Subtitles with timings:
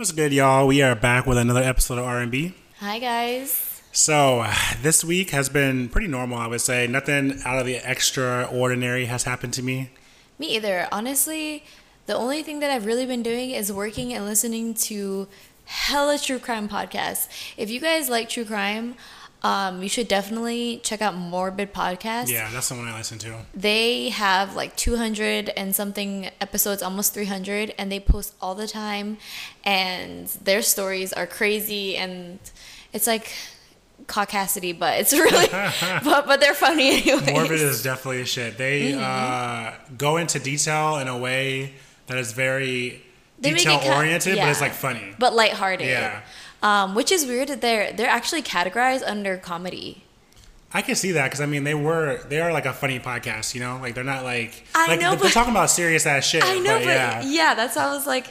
[0.00, 0.66] What's good, y'all?
[0.66, 2.54] We are back with another episode of R&B.
[2.78, 3.82] Hi, guys.
[3.92, 4.46] So,
[4.80, 6.86] this week has been pretty normal, I would say.
[6.86, 9.90] Nothing out of the extraordinary has happened to me.
[10.38, 10.88] Me either.
[10.90, 11.64] Honestly,
[12.06, 15.28] the only thing that I've really been doing is working and listening to
[15.66, 17.28] hella true crime podcasts.
[17.58, 18.94] If you guys like true crime,
[19.42, 22.28] um, you should definitely check out Morbid Podcast.
[22.28, 23.38] Yeah, that's the one I listen to.
[23.54, 29.16] They have like 200 and something episodes, almost 300, and they post all the time.
[29.64, 32.38] And their stories are crazy, and
[32.92, 33.32] it's like
[34.06, 35.46] caucasity, but it's really,
[36.04, 37.32] but but they're funny anyway.
[37.32, 38.58] Morbid is definitely a shit.
[38.58, 39.00] They Mm-hmm.
[39.02, 41.74] uh, go into detail in a way
[42.08, 43.02] that is very
[43.38, 45.14] They detail oriented, but it's like funny.
[45.18, 45.86] but lighthearted.
[45.86, 46.20] Yeah.
[46.62, 50.04] Um, which is weird that they're they're actually categorized under comedy.
[50.72, 53.54] I can see that because I mean they were they are like a funny podcast,
[53.54, 56.44] you know, like they're not like I like know, they're talking about serious ass shit.
[56.44, 57.54] I know, but, but yeah, yeah.
[57.54, 58.26] that's how I was like,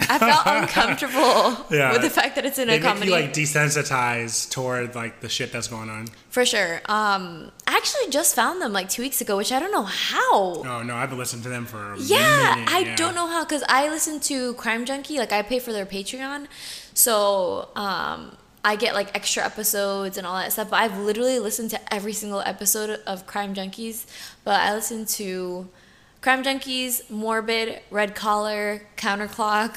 [0.00, 1.92] I felt uncomfortable Yeah.
[1.92, 3.06] with the fact that it's in they a make comedy.
[3.08, 6.08] you like desensitized toward like the shit that's going on.
[6.30, 6.76] For sure.
[6.86, 10.32] Um, I actually just found them like two weeks ago, which I don't know how.
[10.64, 12.96] Oh no, I've been listening to them for Yeah, minute, I yeah.
[12.96, 15.18] don't know how because I listen to Crime Junkie.
[15.18, 16.46] Like I pay for their Patreon,
[16.98, 20.70] so um, I get like extra episodes and all that stuff.
[20.70, 24.04] But I've literally listened to every single episode of Crime Junkies.
[24.42, 25.68] But I listen to
[26.22, 29.76] Crime Junkies, Morbid, Red Collar, Counterclock,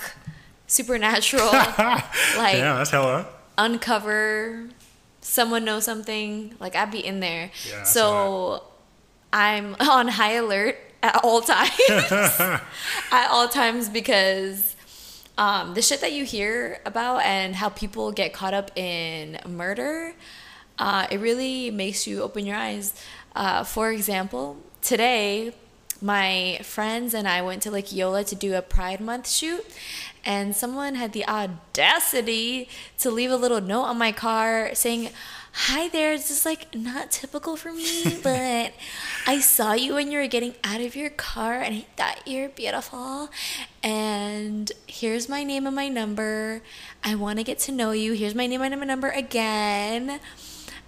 [0.66, 3.27] Supernatural, like yeah, that's hella.
[3.55, 4.69] Uncover,
[5.22, 6.55] Someone Know Something.
[6.59, 7.52] Like I'd be in there.
[7.69, 8.64] Yeah, so
[9.31, 11.72] I'm on high alert at all times.
[11.92, 14.70] at all times because
[15.38, 20.14] um, the shit that you hear about and how people get caught up in murder,
[20.78, 22.94] uh, it really makes you open your eyes.
[23.36, 25.54] Uh, for example, today,
[26.02, 29.66] my friends and I went to Lake Yola to do a Pride Month shoot,
[30.26, 32.68] and someone had the audacity
[33.00, 35.10] to leave a little note on my car saying,
[35.54, 38.73] Hi there, this is like not typical for me, but
[39.28, 42.50] I saw you when you were getting out of your car and I thought you're
[42.50, 43.30] beautiful.
[43.84, 46.61] And here's my name and my number.
[47.04, 48.14] I want to get to know you.
[48.14, 50.20] Here's my name and my number again.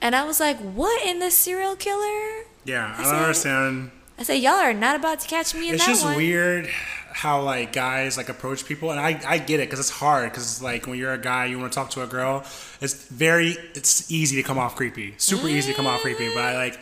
[0.02, 2.46] And I was like, what in the serial killer?
[2.66, 3.92] Yeah, I I don't understand.
[4.18, 6.16] I said, y'all are not about to catch me in It's that just one.
[6.16, 6.70] weird
[7.14, 10.62] how like guys like approach people, and I I get it because it's hard because
[10.62, 12.44] like when you're a guy you want to talk to a girl,
[12.82, 16.34] it's very it's easy to come off creepy, super easy to come off creepy.
[16.34, 16.80] But I like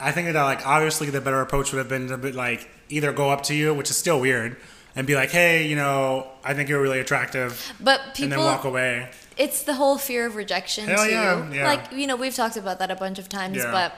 [0.00, 3.12] I think that like obviously the better approach would have been to be like either
[3.12, 4.56] go up to you, which is still weird,
[4.94, 8.44] and be like, hey, you know, I think you're really attractive, But and then people,
[8.44, 9.10] walk away.
[9.36, 11.10] it's the whole fear of rejection Hell too.
[11.10, 11.66] yeah, yeah.
[11.66, 13.72] Like you know, we've talked about that a bunch of times, Yeah.
[13.72, 13.92] but.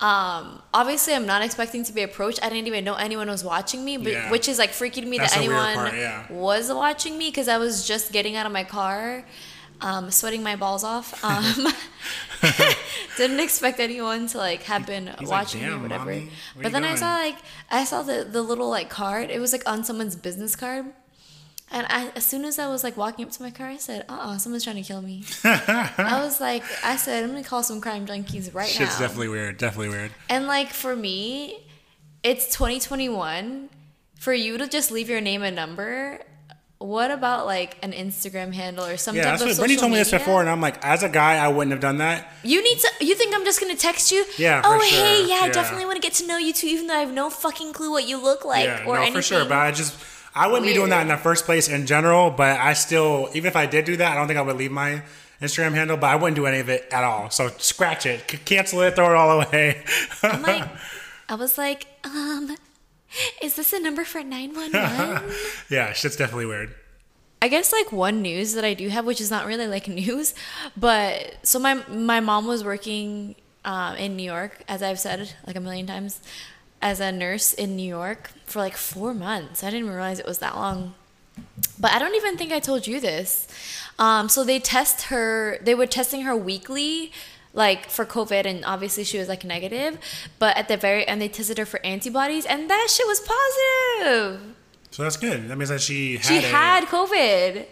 [0.00, 2.38] Um, obviously, I'm not expecting to be approached.
[2.42, 4.30] I didn't even know anyone was watching me, but, Yeah.
[4.30, 6.24] which is like freaking me That's that anyone part, yeah.
[6.30, 9.24] was watching me because I was just getting out of my car,
[9.82, 11.22] um, sweating my balls off.
[11.24, 11.66] Um,
[13.18, 16.06] didn't expect anyone to like have been He's like, watching me or whatever.
[16.06, 17.36] mommy, where but then I saw like
[17.70, 19.28] I saw the the little like card.
[19.30, 20.86] It was like on someone's business card.
[21.72, 24.04] And I, as soon as I was like walking up to my car, I said,
[24.08, 27.62] "Uh, uh someone's trying to kill me." I was like, I said, "I'm gonna call
[27.62, 30.10] some crime junkies right Shit's now." definitely weird, definitely weird.
[30.28, 31.58] and like for me,
[32.22, 33.68] it's 2021.
[34.18, 36.18] For you to just leave your name and number,
[36.76, 39.80] what about like an Instagram handle or some Yeah, type that's of what social Brittany
[39.80, 42.30] told me this before, and I'm like, as a guy, I wouldn't have done that.
[42.42, 42.90] You need to.
[43.06, 44.24] You think I'm just gonna text you?
[44.36, 45.26] Yeah, Oh for hey, sure.
[45.26, 47.30] yeah, I definitely want to get to know you too, even though I have no
[47.30, 49.14] fucking clue what you look like yeah, or no, anything.
[49.14, 49.44] for sure.
[49.46, 49.94] But I just,
[50.34, 52.30] I wouldn't be doing that in the first place in general.
[52.30, 54.70] But I still, even if I did do that, I don't think I would leave
[54.72, 55.02] my
[55.40, 55.96] Instagram handle.
[55.96, 57.30] But I wouldn't do any of it at all.
[57.30, 59.82] So scratch it, C- cancel it, throw it all away.
[60.22, 60.68] I'm like,
[61.28, 62.56] I was like, um,
[63.42, 65.32] is this a number for 911?
[65.70, 66.74] yeah, shit's definitely weird.
[67.42, 70.34] I guess like one news that I do have, which is not really like news,
[70.76, 75.56] but so my my mom was working um, in New York, as I've said like
[75.56, 76.20] a million times,
[76.82, 79.62] as a nurse in New York for like four months.
[79.62, 80.94] I didn't even realize it was that long.
[81.78, 83.48] But I don't even think I told you this.
[83.98, 85.58] Um, so they test her.
[85.62, 87.12] They were testing her weekly,
[87.54, 89.98] like for COVID, and obviously she was like negative.
[90.38, 94.40] But at the very end, they tested her for antibodies, and that shit was positive.
[94.90, 95.48] So that's good.
[95.48, 96.44] That means that she had She it.
[96.44, 97.66] had COVID.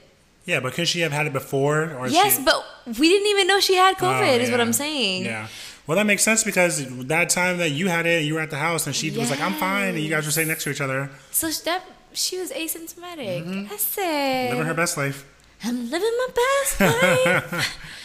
[0.47, 1.93] Yeah, but could she have had it before?
[1.95, 2.65] Or Yes, she, but
[2.99, 4.39] we didn't even know she had Oh, COVID.
[4.39, 4.61] is what.
[4.61, 5.25] I'm saying.
[5.27, 5.49] Yeah.
[5.89, 8.59] Well, that makes sense because that time that you had it, you were at the
[8.59, 10.83] house, and she was like, "I'm fine," and you guys were sitting next to each
[10.83, 11.83] other, So that
[12.13, 13.73] she was asymptomatic.
[13.73, 15.25] I said, living her best life.
[15.65, 16.81] I'm living my best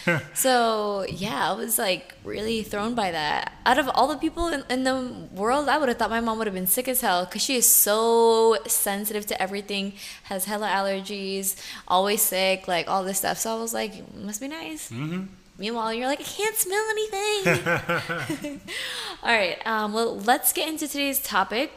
[0.07, 0.33] life.
[0.33, 3.51] so yeah, I was like really thrown by that.
[3.65, 6.37] Out of all the people in, in the world, I would have thought my mom
[6.37, 9.93] would have been sick as hell because she is so sensitive to everything,
[10.23, 13.39] has hella allergies, always sick, like all this stuff.
[13.39, 14.89] So I was like, must be nice.
[14.89, 15.25] Mm-hmm.
[15.63, 18.59] Meanwhile, you're like, I can't smell anything.
[19.23, 21.71] all right, um, well, let's get into today's topic.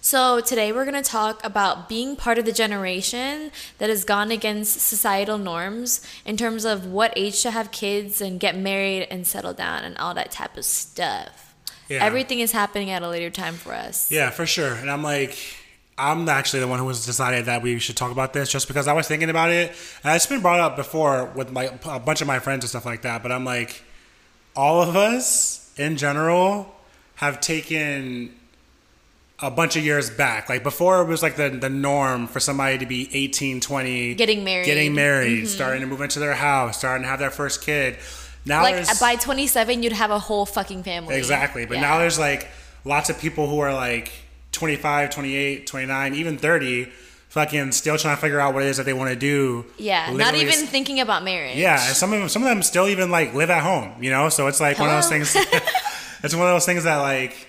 [0.00, 4.32] So, today we're going to talk about being part of the generation that has gone
[4.32, 9.28] against societal norms in terms of what age to have kids and get married and
[9.28, 11.54] settle down and all that type of stuff.
[11.88, 12.04] Yeah.
[12.04, 14.10] Everything is happening at a later time for us.
[14.10, 14.72] Yeah, for sure.
[14.72, 15.38] And I'm like,
[15.98, 18.86] I'm actually the one who was decided that we should talk about this just because
[18.86, 19.72] I was thinking about it.
[20.04, 22.84] And it's been brought up before with my, a bunch of my friends and stuff
[22.84, 23.22] like that.
[23.22, 23.82] But I'm like,
[24.54, 26.74] all of us in general
[27.16, 28.34] have taken
[29.40, 30.48] a bunch of years back.
[30.48, 34.44] Like before it was like the, the norm for somebody to be 18, 20, Getting
[34.44, 34.66] married.
[34.66, 35.46] getting married, mm-hmm.
[35.46, 37.96] starting to move into their house, starting to have their first kid.
[38.44, 41.16] Now Like by 27, you'd have a whole fucking family.
[41.16, 41.66] Exactly.
[41.66, 41.82] But Yeah.
[41.82, 42.48] now there's like
[42.84, 44.12] lots of people who are like
[44.56, 46.88] 25, 28, 29, even 30,
[47.28, 49.66] fucking still trying to figure out what it is that they want to do.
[49.78, 51.56] Yeah, not even thinking about marriage.
[51.56, 54.30] Yeah, some of them, some of them still even like live at home, you know?
[54.30, 55.36] So it's like one of those things.
[56.22, 57.48] it's one of those things that like,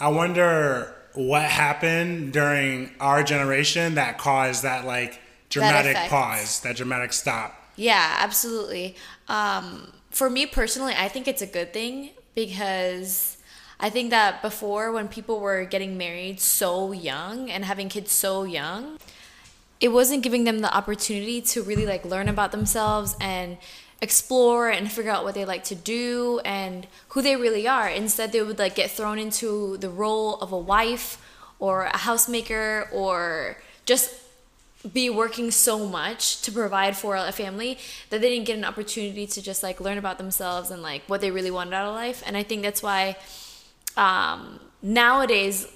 [0.00, 6.10] I wonder what happened during our generation that caused that like dramatic effect.
[6.10, 7.54] pause, that dramatic stop.
[7.76, 8.96] Yeah, absolutely.
[9.28, 13.37] Um, for me personally, I think it's a good thing because
[13.80, 18.42] I think that before, when people were getting married so young and having kids so
[18.42, 18.98] young,
[19.80, 23.56] it wasn't giving them the opportunity to really like learn about themselves and
[24.00, 27.88] explore and figure out what they like to do and who they really are.
[27.88, 31.24] Instead, they would like get thrown into the role of a wife
[31.60, 34.14] or a housemaker or just
[34.92, 37.78] be working so much to provide for a family
[38.10, 41.20] that they didn't get an opportunity to just like learn about themselves and like what
[41.20, 42.22] they really wanted out of life.
[42.26, 43.16] And I think that's why
[43.98, 45.66] um, nowadays,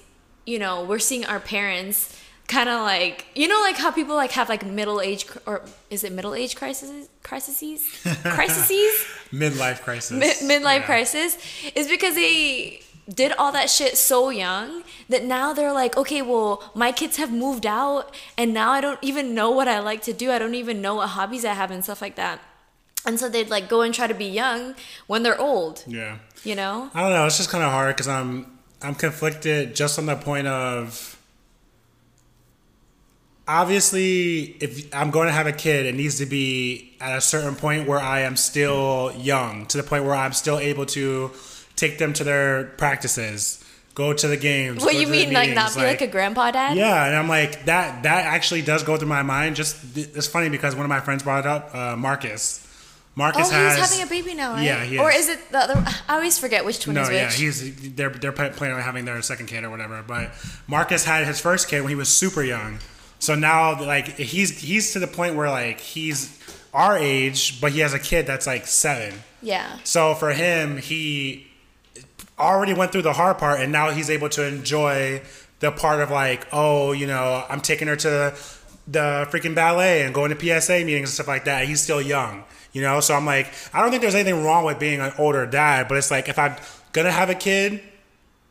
[0.45, 4.31] you know, we're seeing our parents kind of like you know like how people like
[4.31, 7.57] have like middle age or is it middle age crises crises
[8.35, 8.93] crises
[9.31, 10.11] Midlife crisis.
[10.11, 10.85] Mid- midlife Yeah.
[10.91, 11.37] crisis
[11.73, 12.81] is because they
[13.21, 17.31] did all that shit so young that now they're like, okay, well, my kids have
[17.31, 20.29] moved out and now I don't even know what I like to do.
[20.31, 22.39] I don't even know what hobbies I have and stuff like that.
[23.05, 24.75] And so they'd like go and try to be young
[25.07, 26.19] when they're old, Yeah.
[26.43, 26.89] you know?
[26.93, 27.25] I don't know.
[27.25, 28.47] It's just kind of hard because I'm
[28.81, 31.17] I'm conflicted just on the point of
[33.47, 37.55] obviously if I'm going to have a kid, it needs to be at a certain
[37.55, 41.31] point where I am still young to the point where I'm still able to
[41.75, 43.63] take them to their practices,
[43.95, 44.83] go to the games.
[44.83, 46.77] What you mean, like not be like a grandpa dad?
[46.77, 48.03] yeah, and I'm like that.
[48.03, 49.55] That actually does go through my mind.
[49.55, 51.73] Just it's funny because one of my friends brought it up.
[51.75, 52.62] Uh, Marcus.
[53.15, 54.63] Marcus Oh, has he's having a baby now, right?
[54.63, 55.27] Yeah, he Or is.
[55.27, 55.75] is it the other?
[56.07, 57.15] I always forget which twin No, is which.
[57.17, 60.03] yeah, he's they're they're planning on having their second kid or whatever.
[60.05, 60.31] But
[60.67, 62.79] Marcus had his first kid when he was super young,
[63.19, 66.39] so now like he's he's to the point where like he's
[66.73, 69.13] our age, but he has a kid that's like seven.
[69.43, 69.77] yeah.
[69.83, 71.45] So for him, he
[72.39, 75.21] already went through the hard part, and now he's able to enjoy
[75.59, 78.33] the part of like, oh, you know, I'm taking her to
[78.87, 81.67] the freaking ballet and going to PSA meetings and stuff like that.
[81.67, 82.43] He's still young,
[82.73, 82.99] you know.
[82.99, 85.97] So I'm like, I don't think there's anything wrong with being an older dad, but
[85.97, 86.55] it's like if I'm
[86.91, 87.81] gonna have a kid,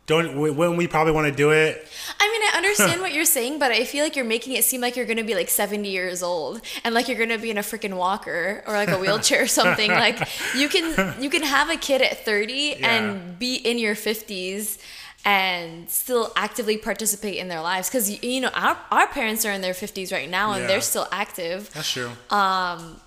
[0.06, 1.86] don't wouldn't we probably want to do it?
[2.18, 4.80] I mean, I understand what you're saying, but I feel like you're making it seem
[4.80, 7.62] like you're gonna be like 70 years old and like you're gonna be in a
[7.62, 9.90] freaking walker or like a wheelchair or something.
[9.90, 10.18] Like
[10.56, 12.94] you can you can have a kid at 30 Yeah.
[12.94, 14.78] and be in your 50s
[15.24, 19.60] and still actively participate in their lives because you know our, our parents are in
[19.60, 20.66] their 50s right now and Yeah.
[20.66, 22.10] they're still active That's true.
[22.28, 23.00] Um,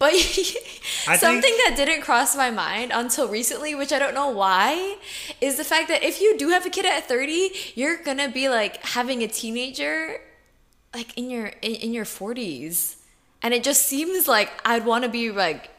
[0.00, 4.96] but something think- that didn't cross my mind until recently, which I don't know why,
[5.40, 8.48] is the fact that if you do have a kid at 30, you're gonna be
[8.48, 10.20] like having a teenager
[10.92, 12.96] like in your in, in your 40s.
[13.42, 15.70] And it just seems like I'd want to be like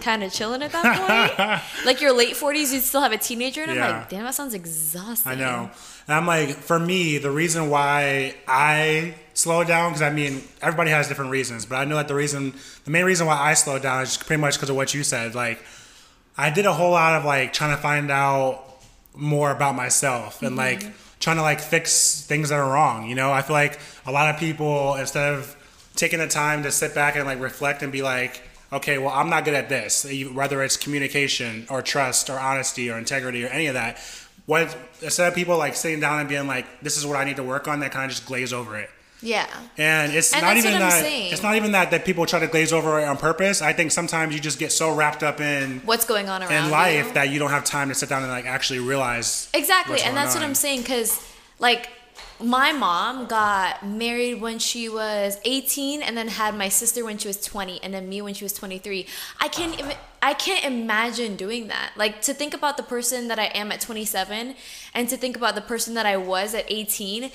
[0.00, 1.86] kind of chilling at that point.
[1.86, 4.54] like your late 40s, you'd still have a teenager and I'm like, damn, that sounds
[4.54, 5.32] exhausting.
[5.32, 5.70] I know.
[6.08, 10.90] And I'm like, for me, the reason why I slowed down, because I mean, everybody
[10.90, 13.82] has different reasons, but I know that the reason, the main reason why I slowed
[13.82, 15.34] down is pretty much because of what you said.
[15.34, 15.62] Like,
[16.36, 18.62] I did a whole lot of like trying to find out
[19.14, 20.58] more about myself and mm-hmm.
[20.58, 23.08] like trying to like fix things that are wrong.
[23.08, 25.56] You know, I feel like a lot of people, instead of
[25.96, 28.42] taking the time to sit back and like reflect and be like,
[28.72, 32.98] okay, well, I'm not good at this, whether it's communication or trust or honesty or
[32.98, 33.98] integrity or any of that.
[34.46, 37.36] What instead of people like sitting down and being like, this is what I need
[37.36, 38.90] to work on, they kind of just glaze over it.
[39.22, 39.46] Yeah.
[39.78, 41.32] And it's And not even that saying.
[41.32, 43.62] it's not even that that people try to glaze over it on purpose.
[43.62, 46.70] I think sometimes you just get so wrapped up in What's going on around in
[46.70, 47.12] life you.
[47.14, 50.34] that you don't have time to sit down and like actually realize Exactly, and that's
[50.34, 50.44] what.
[50.44, 51.26] I'm saying because,
[51.58, 51.88] like,
[52.40, 57.28] my mom got married when she was 18, and then had my sister when she
[57.28, 59.06] was 20, and then me when she was 23.
[59.40, 59.96] I can't even.
[60.22, 61.92] I can't imagine doing that.
[61.96, 64.54] Like to think about the person that I am at 27,
[64.94, 67.30] and to think about the person that I was at 18.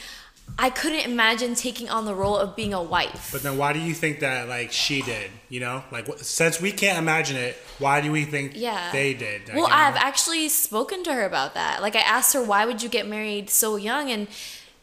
[0.59, 3.29] I couldn't imagine taking on the role of being a wife.
[3.31, 5.31] But then why do you think that like she did?
[5.47, 8.91] You know, like since we can't imagine it, why do we think Yeah.
[8.91, 9.47] they did?
[9.47, 9.75] Like, Well, you know?
[9.75, 11.81] I've actually spoken to her about that.
[11.81, 14.11] Like, I asked her, why would you get married so young?
[14.11, 14.27] And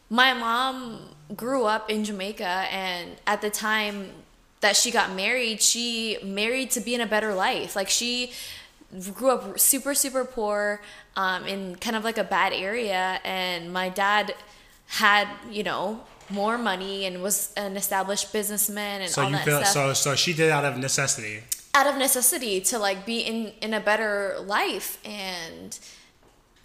[0.09, 4.09] my mom grew up in Jamaica, and at the time
[4.61, 7.75] that she got married, she married to be in a better life.
[7.75, 8.31] Like, she
[9.13, 10.81] grew up super, super poor
[11.15, 14.33] um, in kind of like a bad area, and my dad
[14.87, 19.45] had, you know, more money and was an established businessman and so all you that
[19.45, 21.41] feel stuff so so she did out of necessity.
[21.73, 25.79] out of necessity to like be in in a better life and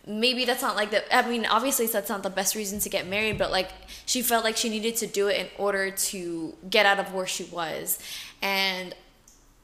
[0.07, 3.07] maybe that's not like the i mean obviously that's not the best reason to get
[3.07, 3.71] married but like
[4.05, 7.27] she felt like she needed to do it in order to get out of where
[7.27, 7.99] she was
[8.43, 8.95] and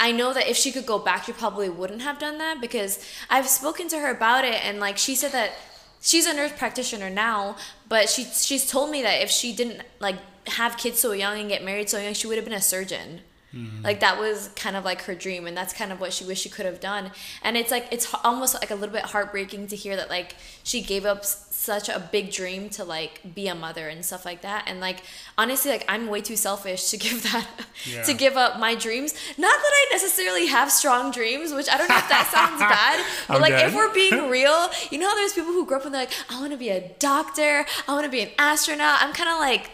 [0.03, 3.07] I know that if she could go back, she probably wouldn't have done that because
[3.29, 5.53] I've spoken to her about it, and like she said that
[6.01, 7.57] she's a nurse practitioner now,
[7.87, 10.17] but she she's told me that if she didn't like
[10.47, 13.21] have kids so young and get married so young, she would have been a surgeon.
[13.55, 13.83] Mm-hmm.
[13.83, 16.43] Like that was kind of like her dream, and that's kind of what she wished
[16.43, 17.11] she could have done.
[17.43, 20.83] And it's like it's almost like a little bit heartbreaking to hear that like she
[20.83, 24.43] gave up s- such a big dream to like be a mother and stuff like
[24.43, 24.65] that.
[24.69, 25.03] And like
[25.37, 27.47] honestly, like I'm way too selfish to give that
[27.85, 28.03] Yeah.
[28.05, 29.15] to give up my dreams.
[29.37, 33.05] Not that I necessarily have strong dreams, which I don't know if that sounds bad,
[33.29, 33.67] but I'm like dead.
[33.69, 36.15] if we're being real, you know how there's people who grew up and they're like,
[36.31, 38.99] I want to be a doctor, I want to be an astronaut.
[39.03, 39.71] I'm kind of like,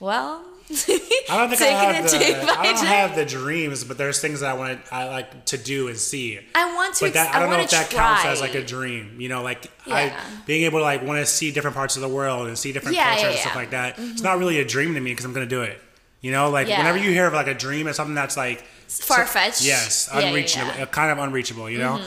[0.00, 4.40] well, I don't think I have the I don't have the dreams, but there's things
[4.40, 6.38] that I want to I like to do and see.
[6.54, 7.06] I want to.
[7.06, 7.98] But that ex- I don't know if that try.
[7.98, 9.20] counts as like a dream.
[9.20, 10.14] You know, like I
[10.46, 12.96] being able to like want to see different parts of the world and see different
[12.96, 13.94] Yeah, cultures yeah, and stuff like that.
[13.98, 15.80] It's not really a dream to me because I'm gonna do it.
[16.20, 16.78] You know, like Yeah.
[16.78, 19.62] whenever you hear of like a dream, it's something that's like Far-fetched.
[19.64, 20.72] Yes, Yeah, yeah, unreachable, yeah.
[20.72, 20.82] Mm-hmm.
[20.82, 21.68] uh, kind of unreachable.
[21.70, 22.04] You know.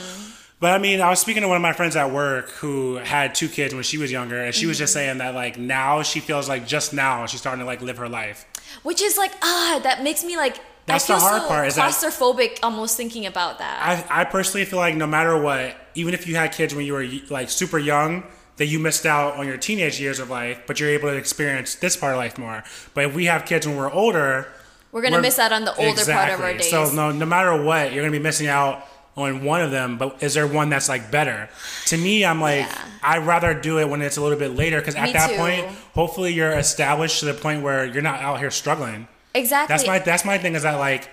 [0.60, 3.36] But I mean, I was speaking to one of my friends at work who had
[3.36, 5.00] two kids when she was younger, and she was just Mm-hmm.
[5.00, 8.08] saying that like now she feels like just now she's starting to like live her
[8.08, 8.46] life.
[8.82, 10.60] Which is like ah, that makes me like.
[10.86, 14.06] That's I the feel hard so part, is that- claustrophobic almost thinking about that.
[14.12, 16.92] I, I personally feel like no matter what, even if you had kids when you
[16.92, 18.24] were like super young,
[18.58, 21.76] that you missed out on your teenage years of life, but you're able to experience
[21.76, 22.64] this part of life more.
[22.94, 24.50] But if we have kids when we're older,
[24.92, 26.58] we're gonna miss out on the older part of our Exactly.
[26.58, 26.70] days.
[26.70, 29.98] So no, no matter what, you're gonna be missing out on one of them.
[29.98, 31.50] But is there one that's like better?
[31.88, 32.86] To me, I'm like, Yeah.
[33.04, 35.36] I'd rather do it when it's a little bit later because at Me that too.
[35.38, 39.08] point, hopefully you're established to the point where you're not out here struggling.
[39.36, 39.74] exactly.
[39.74, 41.10] That's my that's my thing is that like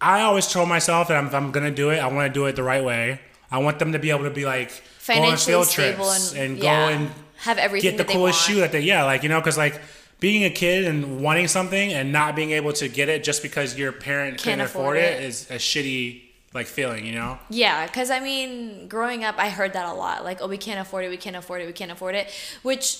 [0.00, 2.44] I always told myself that I'm, if I'm gonna do it, I want to do
[2.46, 3.20] it the right way.
[3.50, 6.58] I want them to be able to be like go on field trips and, and,
[6.58, 9.38] yeah, go and have everything get the coolest shoe that they yeah like you know
[9.40, 9.80] because like
[10.18, 13.78] being a kid and wanting something and not being able to get it just because
[13.78, 15.24] your parent Can't can't afford afford it it.
[15.24, 16.22] is a shitty
[16.56, 20.24] like feeling you know Yeah, because I mean, growing up, I heard that a lot.
[20.24, 22.26] Like, oh, we can't afford it, we can't afford it, we can't afford it.
[22.62, 22.98] Which,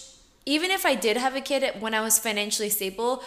[0.54, 3.22] even if I did have a kid when I was financially stable,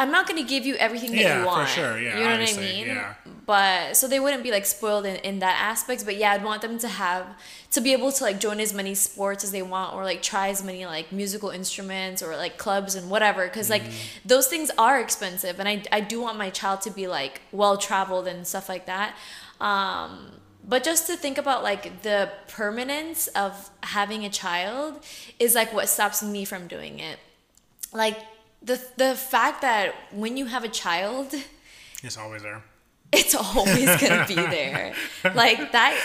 [0.00, 1.68] I'm not going to give you everything that Yeah, you for want.
[1.68, 2.86] sure, yeah, you know obviously, what I mean?
[2.86, 3.14] yeah.
[3.46, 6.04] But so they wouldn't be like spoiled in, in that aspect.
[6.04, 7.26] But yeah, I'd want them to have
[7.72, 10.50] to be able to like join as many sports as they want, or like try
[10.50, 13.42] as many like musical instruments or like clubs and whatever.
[13.48, 14.28] Because like Mm-hmm.
[14.32, 17.76] those things are expensive, and I I do want my child to be like well
[17.76, 19.16] traveled and stuff like that.
[19.60, 20.32] Um,
[20.66, 25.02] but just to think about like the permanence of having a child
[25.38, 27.18] is like what stops me from doing it.
[27.92, 28.18] Like
[28.62, 31.34] the the fact that when you have a child,
[32.02, 32.62] it's always there
[33.12, 34.94] it's always gonna be there.
[35.34, 35.98] Like that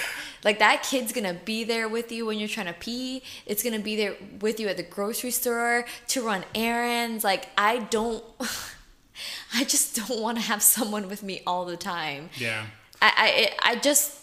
[0.43, 3.23] like that kid's gonna be there with you when you're trying to pee.
[3.45, 7.23] It's gonna be there with you at the grocery store to run errands.
[7.23, 8.23] Like I don't
[9.53, 12.29] I just don't want to have someone with me all the time.
[12.37, 12.65] yeah
[13.03, 14.19] I, I, I just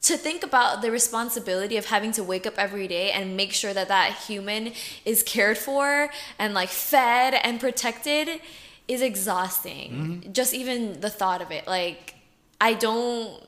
[0.00, 3.74] to think about the responsibility of having to wake up every day and make sure
[3.74, 4.72] that that human
[5.04, 8.40] is cared for and like fed and protected
[8.86, 9.90] is exhausting.
[9.90, 10.32] Mm-hmm.
[10.32, 12.14] Just even the thought of it, like
[12.60, 13.44] I don't.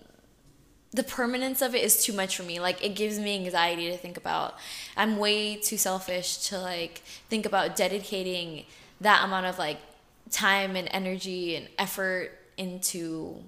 [0.92, 2.58] The permanence of it is too much for me.
[2.58, 4.56] Like it gives me anxiety to think about.
[4.96, 6.98] I'm way too selfish to like
[7.30, 8.66] think about dedicating
[9.00, 9.78] that amount of like
[10.30, 13.44] time and energy and effort into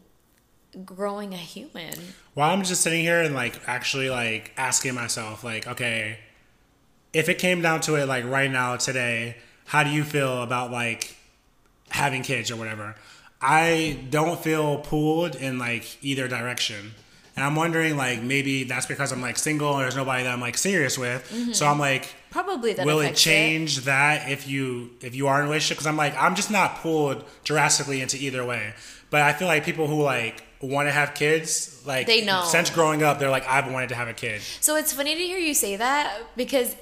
[0.84, 1.94] growing a human.
[2.34, 6.18] Well, I'm just sitting here and like actually like asking myself, like, okay,
[7.12, 9.36] if it came down to it, like right now, today,
[9.66, 11.16] how do you feel about like
[11.92, 12.94] having kids or whatever.
[13.40, 16.94] I don't feel pulled in like either direction.
[17.36, 20.40] And I'm wondering like maybe that's because I'm like single and there's nobody that I'm
[20.40, 21.30] like serious with.
[21.30, 21.52] Mm-hmm.
[21.52, 25.46] So I'm like Probably that will it change that if you if you are in
[25.46, 28.72] a relationship because i'm like i'm just not pulled drastically into either way
[29.10, 32.44] but i feel like people who like want to have kids like They know.
[32.44, 35.20] since growing up they're like i've wanted to have a kid So it's funny to
[35.20, 36.74] hear you say that because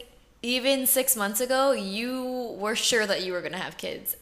[0.43, 4.17] even six months ago, you were sure that you were gonna have kids,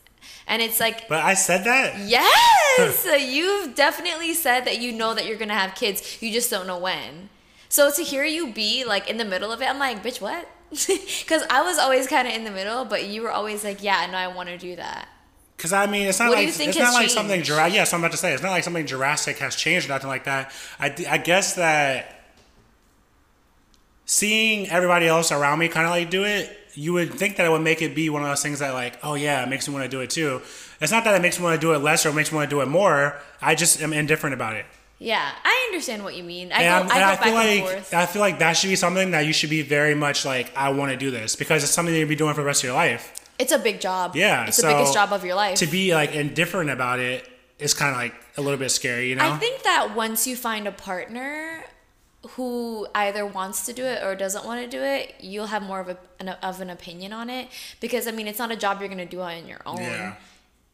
[0.49, 1.07] and it's like.
[1.09, 5.77] but i said that Yes, you've definitely said that you know that you're gonna have
[5.77, 6.21] kids.
[6.21, 7.29] You just don't know when.
[7.69, 10.49] So to hear you be like in the middle of it, I'm like, bitch, what?
[10.71, 14.05] Because I was always kind of in the middle, but you were always like, yeah,
[14.11, 15.07] no, I want to do that.
[15.59, 17.75] Because I mean, it's not What like it's not like something Jurassic.
[17.75, 20.23] Yes, I'm about to say it's not like something Jurassic has changed or nothing like
[20.25, 20.53] that.
[20.79, 22.15] I, I guess that
[24.07, 27.51] seeing everybody else around me kind of like do it, you would think that it
[27.51, 29.75] would make it be one of those things that like, oh yeah, it makes me
[29.75, 30.41] want to do it too.
[30.81, 32.37] It's not that it makes me want to do it less or it makes me
[32.37, 33.21] want to do it more.
[33.43, 34.65] I just am indifferent about it.
[35.01, 36.53] Yeah, I understand what you mean.
[36.53, 37.95] I And, go, I'm- and I I, feel back and like forth.
[37.95, 40.69] I feel like that should be something that you should be very much like I
[40.71, 42.69] want to do this because it's something that you'll be doing for the rest of
[42.69, 43.13] your life.
[43.39, 44.17] It's a big job.
[44.17, 45.59] Yeah, it's so the biggest job of your life.
[45.59, 47.29] To be like indifferent about it
[47.59, 49.33] is kind of like a little bit scary, you know?
[49.33, 51.65] I think that once you find a partner
[52.31, 55.81] who either wants to do it or doesn't want to do it, you'll have more
[55.81, 57.49] of a an, of an opinion on it
[57.81, 59.79] because I mean it's not a job you're gonna do on your own.
[59.79, 60.15] Yeah.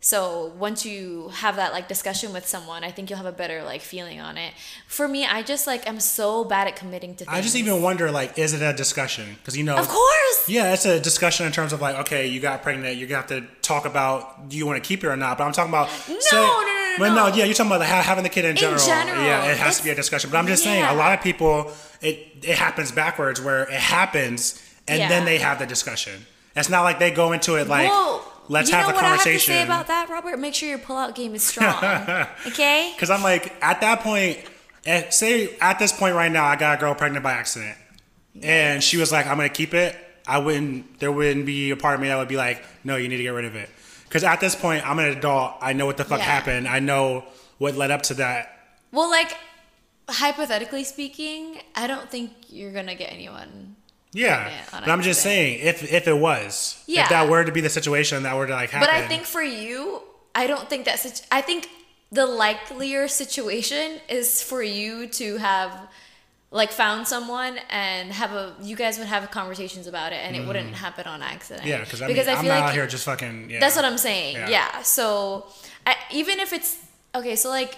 [0.05, 3.63] So once you have that like discussion with someone, I think you'll have a better
[3.63, 4.53] like feeling on it.
[4.87, 7.35] For me, I just like I'm so bad at committing to things.
[7.35, 9.37] I just even wonder, like, is it a discussion?
[9.39, 10.47] Because you know, Of course.
[10.47, 13.35] yeah, it's a discussion in terms of like, okay, you got pregnant, you're going to
[13.35, 15.39] have to talk about do you want to keep it or not.
[15.39, 17.87] But I'm talking about No, say- no, no, no, But no, yeah, you're talking about
[17.87, 18.85] having the kid in general.
[18.85, 20.29] general, yeah, it has to be a discussion.
[20.31, 24.63] But I'm just saying, a lot of people, it it happens backwards, where it happens
[24.87, 25.09] and Yeah.
[25.09, 26.27] then they have the discussion.
[26.55, 28.21] It's not like they go into it like, Whoa.
[28.49, 29.55] Let's you have know a what conversation.
[29.55, 30.39] I have to say about that, Robert?
[30.39, 31.75] Make sure your pull-out game is strong.
[32.47, 32.93] okay.
[32.95, 34.39] Because I'm like, at that point,
[34.87, 37.77] eh, say at this point right now, I got a girl pregnant by accident,
[38.43, 39.97] and she was like, "I'm gonna keep it."
[40.27, 40.99] I wouldn't.
[41.01, 43.23] There wouldn't be a part of me that would be like, "No, you need to
[43.23, 43.69] get rid of it."
[44.05, 45.55] Because at this point, I'm an adult.
[45.61, 46.25] I know what the fuck Yeah.
[46.27, 46.69] happened.
[46.69, 47.25] I know
[47.59, 48.51] what led up to that.
[48.93, 49.37] Well, like
[50.09, 53.77] hypothetically speaking, I don't think you're gonna get anyone.
[54.15, 57.03] Yeah, but I'm just saying, if if it was, Yeah.
[57.03, 58.87] if that were to be the situation, that were to like happen.
[58.89, 60.03] But I think for you,
[60.35, 61.01] I don't think that.
[61.01, 61.69] Situ- I think
[62.13, 65.73] the likelier situation is for you to have
[66.53, 70.47] like found someone and have a you guys would have conversations about it and it
[70.47, 71.63] wouldn't happen on accident.
[71.63, 71.69] Mm-hmm.
[71.71, 73.51] yeah, because I mean, because I'm not out here just fucking.
[73.51, 73.59] Yeah.
[73.59, 74.37] That's what I'm saying.
[74.37, 74.49] Yeah.
[74.49, 74.83] Yeah.
[74.83, 75.47] So
[75.85, 76.79] I, even if it's
[77.15, 77.77] okay, so like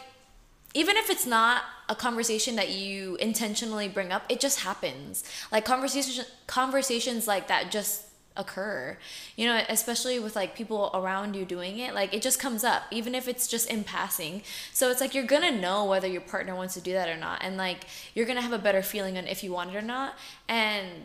[0.75, 5.25] even if it's not a conversation that you intentionally bring up, it just happens.
[5.53, 8.97] Like conversations conversations like that just occur.
[9.37, 12.85] You know, especially with like people around you doing it, like it just comes up
[12.91, 14.43] even if it's just in passing.
[14.73, 17.43] So it's like you're to know whether your partner wants to do that or not
[17.43, 20.15] and like you're to have a better feeling on if you want it or not.
[20.49, 21.05] And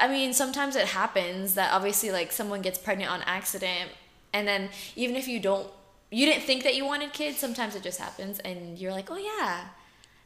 [0.00, 3.90] I mean, sometimes it happens that obviously like someone gets pregnant on accident
[4.32, 5.68] and then even if you don't
[6.10, 9.16] you didn't think that you wanted kids, sometimes it just happens and you're like, "Oh
[9.16, 9.68] yeah.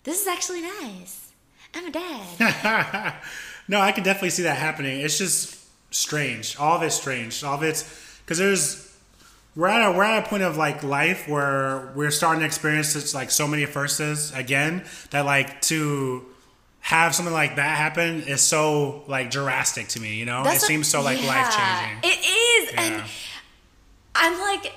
[0.07, 1.33] This is actually nice.
[1.75, 3.15] I'm a dad."
[3.69, 5.01] no, I can definitely see that happening.
[5.01, 5.59] It's just
[5.95, 6.57] strange.
[6.59, 7.45] All of it's strange.
[7.45, 8.97] All of it's because there's
[9.55, 12.95] we're at a we're at a point of like life where we're starting to experience
[12.97, 16.25] it's like so many firsts again that like to
[16.81, 20.15] have something like that happen is so like drastic to me.
[20.15, 22.11] You know, it That's what- seems so like yeah, life changing.
[22.11, 22.73] It is.
[22.75, 22.81] Yeah.
[22.83, 23.03] And
[24.15, 24.73] I'm like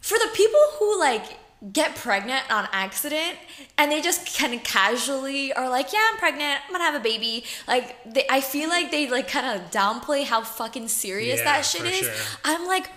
[0.00, 1.24] for the people who like
[1.72, 3.38] get pregnant on accident
[3.78, 6.60] and they just kind of casually are like, "Yeah, I'm pregnant.
[6.66, 10.24] I'm to have a baby." Like they, I feel like they like kind of downplay
[10.24, 12.06] how fucking serious Yeah, that shit is.
[12.06, 12.38] sure.
[12.44, 12.88] I'm like,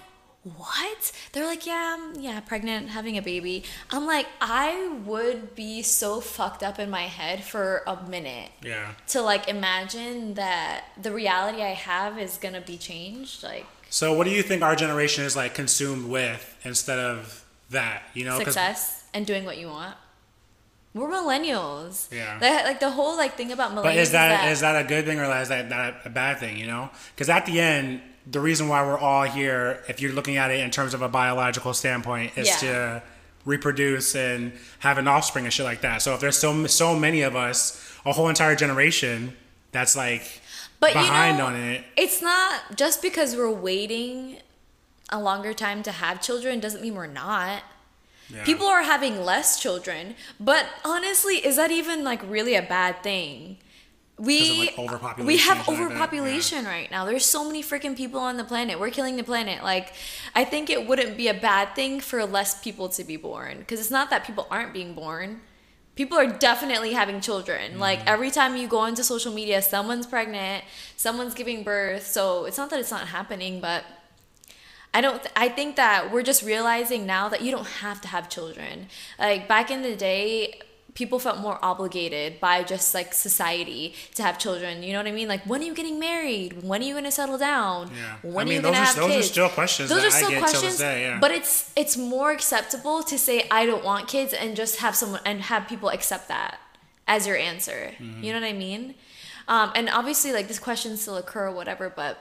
[0.44, 1.12] what?
[1.32, 3.64] They're like, yeah, I'm, yeah, pregnant, having a baby.
[3.90, 8.92] I'm like, I would be so fucked up in my head for a minute yeah.
[9.08, 13.44] to like imagine that the reality I have is gonna be changed.
[13.44, 18.04] Like So, what do you think our generation is like consumed with instead of that?
[18.14, 19.96] You know, success and doing what you want.
[20.94, 22.12] We're millennials.
[22.12, 22.40] Yeah.
[22.40, 23.84] The, like the whole like thing about millennials.
[23.84, 26.40] But is that is that, that a good thing or is that, that a bad
[26.40, 26.58] thing?
[26.58, 30.38] You know, because at the end, the reason why we're all here, if you're looking
[30.38, 32.58] at it in terms of a biological standpoint, is Yeah.
[32.70, 33.04] to
[33.44, 36.02] reproduce and have an offspring and shit like that.
[36.02, 39.36] So if there's so so many of us, a whole entire generation
[39.72, 40.42] that's like
[40.80, 41.84] but behind you know, on it.
[41.98, 44.38] It's not just because we're waiting
[45.10, 47.64] a longer time to have children doesn't mean we're not.
[48.30, 48.44] Yeah.
[48.44, 53.58] People are having less children, but honestly, is that even like really a bad thing?
[54.18, 57.06] we like, we have and shit like that, overpopulation right now.
[57.06, 58.80] There's so many freaking people on the planet.
[58.80, 59.62] We're killing the planet.
[59.64, 59.94] Like,
[60.34, 63.80] I think it wouldn't be a bad thing for less people to be born because
[63.80, 65.42] it's not that people aren't being born.
[65.96, 67.72] People are definitely having children.
[67.72, 67.80] Mm-hmm.
[67.80, 70.64] Like every time you go into social media, someone's pregnant,
[70.96, 72.06] someone's giving birth.
[72.08, 73.84] So it's not that it's not happening, but
[74.98, 75.20] I don't.
[75.24, 78.74] Th- I think that we're just realizing now that you don't have to have children.
[79.20, 80.30] Like back in the day,
[81.02, 83.84] people felt more obligated by just like society
[84.18, 84.74] to have children.
[84.84, 85.28] You know what I mean?
[85.28, 86.64] Like when are you getting married?
[86.70, 87.80] When are you gonna settle down?
[87.94, 88.16] Yeah.
[88.36, 90.38] When I are you those are- have those are still questions Those are still get
[90.40, 90.78] till this questions.
[90.78, 91.20] day, yeah.
[91.26, 95.22] But it's it's more acceptable to say I don't want kids and just have someone
[95.30, 96.52] and have people accept that
[97.16, 97.82] as your answer.
[98.00, 98.24] Mm-hmm.
[98.24, 98.96] You know what I mean?
[99.54, 102.14] Um, and obviously, like this question still occur or whatever, but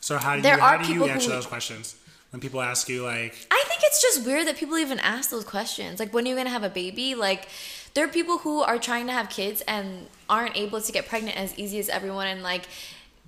[0.00, 1.86] So how do you how do you answer who- those questions
[2.34, 5.44] when people ask you like I think it's just weird that people even ask those
[5.44, 6.00] questions.
[6.00, 7.14] Like, when are you gonna have a baby?
[7.14, 7.46] Like,
[7.94, 11.36] there are people who are trying to have kids and aren't able to get pregnant
[11.36, 12.26] as easy as everyone.
[12.26, 12.62] And like,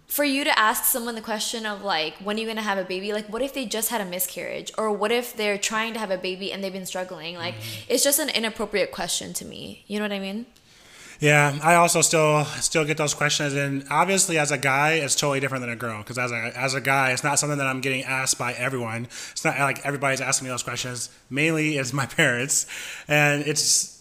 [0.08, 2.84] for you to ask someone the question of like, when are you gonna have a
[2.84, 3.12] baby?
[3.12, 6.10] Like, what if they just had a miscarriage, or what if they're trying to have
[6.10, 7.36] a baby and they've been struggling?
[7.36, 7.92] Like, mm-hmm.
[7.92, 9.84] it's just an inappropriate question to me.
[9.86, 10.46] You know what I mean?
[11.18, 15.40] Yeah, I also still still get those questions, and obviously as a guy, it's totally
[15.40, 15.98] different than a girl.
[15.98, 19.04] Because as a as a guy, it's not something that I'm getting asked by everyone.
[19.04, 21.08] It's not like everybody's asking me those questions.
[21.30, 22.66] Mainly, it's my parents,
[23.08, 23.96] and it's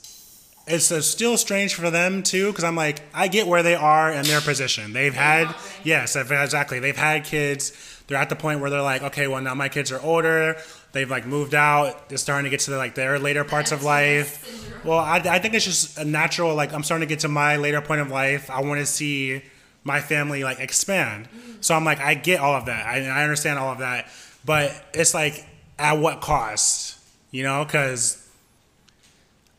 [0.67, 2.47] it's still strange for them too.
[2.51, 4.91] Because I'm like, I get where they are in their position.
[4.93, 6.79] They've had yes, exactly.
[6.79, 7.71] They've had kids.
[8.07, 10.57] They're at the point where they're like, okay, well now my kids are older.
[10.95, 12.05] They've like moved out.
[12.09, 14.73] It's starting to get to the, like their later parts of life.
[14.85, 16.55] Well, I, I think it's just a natural.
[16.55, 18.49] Like I'm starting to get to my later point of life.
[18.49, 19.43] I want to see
[19.83, 21.27] my family like expand.
[21.59, 22.85] So I'm like, I get all of that.
[22.87, 24.07] I, I understand all of that.
[24.45, 25.45] But it's like,
[25.77, 26.97] at what cost?
[27.29, 28.25] You know, because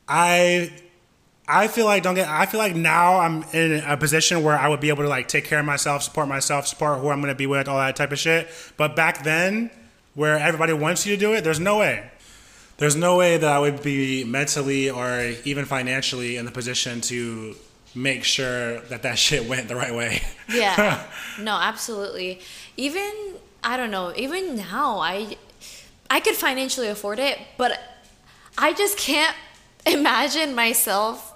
[0.08, 0.72] I
[1.46, 2.28] I feel like don't get.
[2.28, 5.28] I feel like now I'm in a position where I would be able to like
[5.28, 7.94] take care of myself, support myself, support who I'm going to be with, all that
[7.94, 8.48] type of shit.
[8.78, 9.70] But back then,
[10.16, 12.10] where everybody wants you to do it, there's no way.
[12.78, 17.54] There's no way that I would be mentally or even financially in the position to
[17.94, 20.22] make sure that that shit went the right way.
[20.48, 21.06] Yeah.
[21.40, 22.40] no, absolutely.
[22.76, 23.12] Even
[23.62, 25.36] I don't know, even now I
[26.10, 27.80] I could financially afford it, but
[28.56, 29.36] I just can't
[29.86, 31.34] imagine myself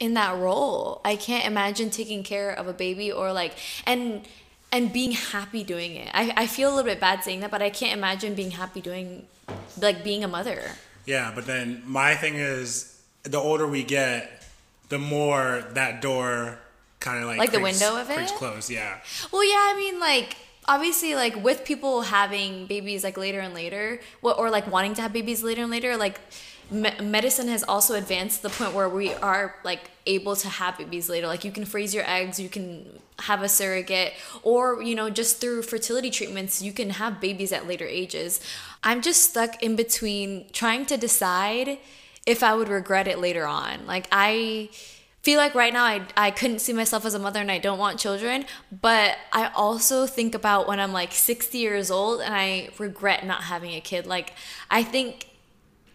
[0.00, 1.00] in that role.
[1.04, 3.54] I can't imagine taking care of a baby or like
[3.86, 4.26] and
[4.72, 6.08] and being happy doing it.
[6.14, 8.80] I, I feel a little bit bad saying that, but I can't imagine being happy
[8.80, 9.26] doing
[9.80, 10.62] like being a mother.
[11.04, 14.42] Yeah, but then my thing is, the older we get,
[14.88, 16.58] the more that door
[17.00, 18.28] kind of like Like the window of it?
[18.30, 18.70] closed.
[18.70, 18.98] Yeah,
[19.32, 24.00] Well, yeah, I mean, like obviously, like with people having babies like later and later,
[24.22, 26.20] wh- or like wanting to have babies later and later, like
[26.72, 30.78] me- medicine has also advanced to the point where we are like able to have
[30.78, 31.26] babies later.
[31.26, 35.40] Like you can freeze your eggs, you can have a surrogate, or you know, just
[35.40, 38.40] through fertility treatments, you can have babies at later ages.
[38.82, 41.78] I'm just stuck in between trying to decide
[42.26, 43.86] if I would regret it later on.
[43.86, 44.70] Like I
[45.22, 47.78] feel like right now I, I couldn't see myself as a mother and I don't
[47.78, 48.44] want children,
[48.80, 53.44] but I also think about when I'm like 60 years old and I regret not
[53.44, 54.06] having a kid.
[54.06, 54.32] Like
[54.70, 55.28] I think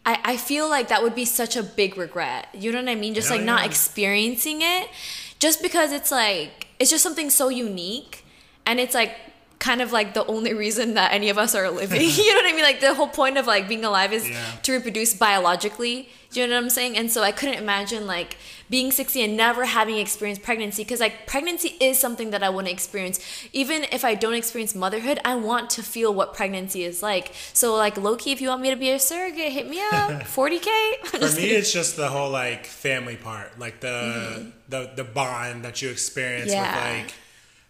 [0.07, 2.47] I, I feel like that would be such a big regret.
[2.53, 3.13] You know what I mean?
[3.13, 3.65] Just Hell like not yeah.
[3.67, 4.89] experiencing it.
[5.37, 8.23] Just because it's like it's just something so unique
[8.65, 9.17] and it's like
[9.59, 12.01] kind of like the only reason that any of us are living.
[12.25, 12.63] you know what I mean?
[12.63, 14.43] Like the whole point of like being alive is Yeah.
[14.63, 16.09] to reproduce biologically.
[16.31, 16.97] Do you know what I'm saying?
[16.97, 18.35] And so I couldn't imagine like
[18.69, 22.67] being 60 and never having experienced pregnancy because like pregnancy is something that I want
[22.67, 23.19] to experience.
[23.53, 27.31] Even if I don't experience motherhood, I want to feel what pregnancy is like.
[27.53, 30.11] So like Loki, if you want me to be a surrogate, hit me up.
[30.37, 30.67] 40k.
[31.05, 34.49] for me, it's just the whole like family part, like the Mm-hmm.
[34.69, 36.75] the the bond that you experience Yeah.
[36.75, 37.13] with like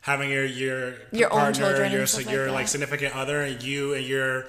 [0.07, 3.61] having your your Your own partner, children and your like your like significant other, and
[3.61, 4.45] you and your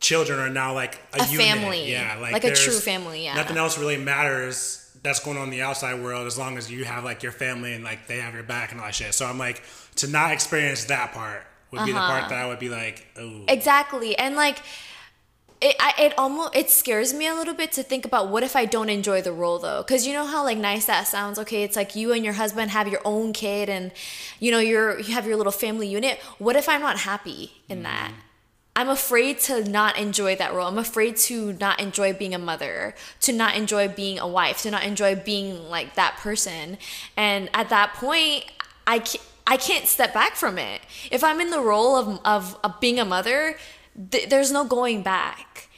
[0.00, 1.46] children are now like a, A unit.
[1.46, 1.90] family.
[1.90, 3.34] Yeah, like, Like a true family, yeah.
[3.34, 6.84] Nothing else really matters that's going on in the outside world as long as you
[6.84, 9.12] have like your family and like they have your back and all that shit.
[9.12, 9.62] So I'm like
[9.96, 12.18] to not experience that part would be the Uh-huh.
[12.20, 14.16] part that I would be like, oh, Exactly.
[14.16, 14.58] And like
[15.60, 18.56] it I, it almost it scares me a little bit to think about what if
[18.56, 21.62] I don't enjoy the role though cuz you know how like nice that sounds okay
[21.62, 23.92] it's like you and your husband have your own kid and
[24.40, 27.80] you know you're you have your little family unit what if I'm not happy in
[27.80, 27.82] mm.
[27.84, 28.12] that
[28.76, 30.66] I'm afraid to not enjoy that role.
[30.66, 34.70] I'm afraid to not enjoy being a mother, to not enjoy being a wife, to
[34.70, 36.78] not enjoy being like that person.
[37.16, 38.46] And at that point,
[38.84, 40.80] I can't, I can't step back from it.
[41.10, 43.56] If I'm in the role of, of, of being a mother,
[44.10, 45.68] th- there's no going back.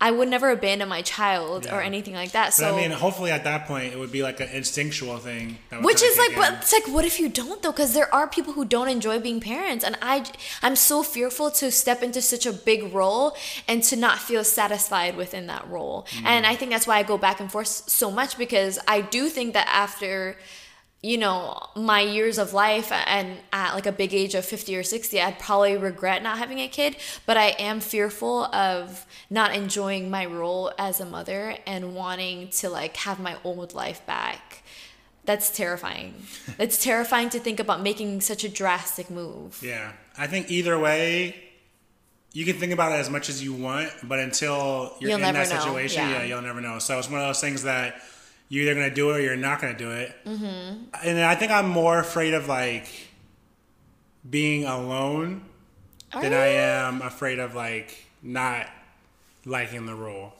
[0.00, 2.46] I would never abandon my child or anything like that.
[2.48, 5.56] But So I mean, hopefully at that point it would be like an instinctual thing.
[5.80, 8.52] Which is like but it's like what if you don't though because there are people
[8.52, 10.24] who don't enjoy being parents and i
[10.62, 13.34] i'm so fearful to step into such a big role
[13.66, 16.26] and to not feel satisfied within that role Mm.
[16.26, 19.28] and i think that's why i go back and forth so much because i do
[19.28, 20.36] think that after
[21.04, 24.82] you know my years of life and at like a big age of 50 or
[24.82, 30.10] 60 i'd probably regret not having a kid but i am fearful of not enjoying
[30.10, 34.62] my role as a mother and wanting to like have my old life back
[35.26, 36.14] that's terrifying
[36.58, 41.36] it's terrifying to think about making such a drastic move Yeah, I think either way,
[42.32, 45.34] you can think about it as much as you want, but until you're You'll in
[45.34, 46.18] that know, situation, yeah.
[46.18, 46.24] yeah.
[46.24, 46.80] you'll never know.
[46.80, 48.02] So it's one of those things that
[48.48, 50.14] you're either gonna do it or you're not gonna do it.
[50.24, 50.84] Mm-hmm.
[51.02, 52.88] And I think I'm more afraid of like
[54.28, 55.44] being alone
[56.12, 56.38] Are than you?
[56.38, 58.68] I am afraid of like not
[59.44, 60.32] liking the role.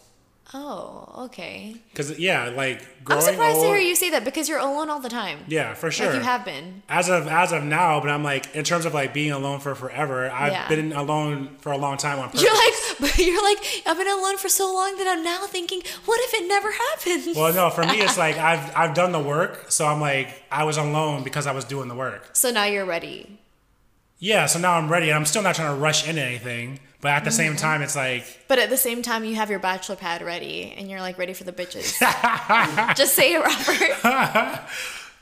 [0.53, 3.65] Oh okay Cause yeah, like i'm surprised old.
[3.65, 6.07] to hear you say that because you're alone all the time yeah, for sure.
[6.07, 8.93] like you have been as of as of now, but I'm like in terms of
[8.95, 10.31] like being alone for forever.
[10.31, 10.69] I've Yeah.
[10.69, 12.43] been alone for a long time on purpose.
[12.43, 15.81] you're like but you're like i've been alone for so long that i'm now thinking
[16.05, 19.21] what if it never happened well, no, for me it's like I've I've done the
[19.21, 22.31] work, so I'm like I was alone because I was doing the work.
[22.33, 23.39] so now you're ready
[24.19, 25.09] Yeah, so now I'm ready.
[25.11, 27.37] and I'm still not trying to rush into anything, but at the Mm-hmm.
[27.37, 30.73] same time, it's like but at the same time you have your bachelor pad ready
[30.77, 31.99] and you're like ready for the bitches
[32.97, 34.61] just say it robert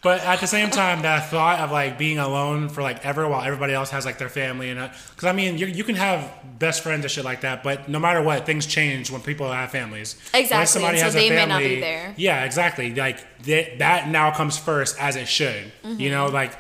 [0.03, 3.43] But at the same time, that thought of like being alone for like ever while
[3.43, 6.29] everybody else has like their family and because I mean you, you can have
[6.59, 9.71] best friends and shit like that, but no matter what, things change when people have
[9.71, 10.17] families.
[10.35, 12.15] Exactly, When somebody so has a they may not be there.
[12.17, 12.93] Yeah, exactly.
[12.93, 15.71] Like that, that now comes first as it should.
[15.85, 16.35] You know, Mm-hmm.
[16.35, 16.59] like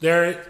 [0.00, 0.44] there.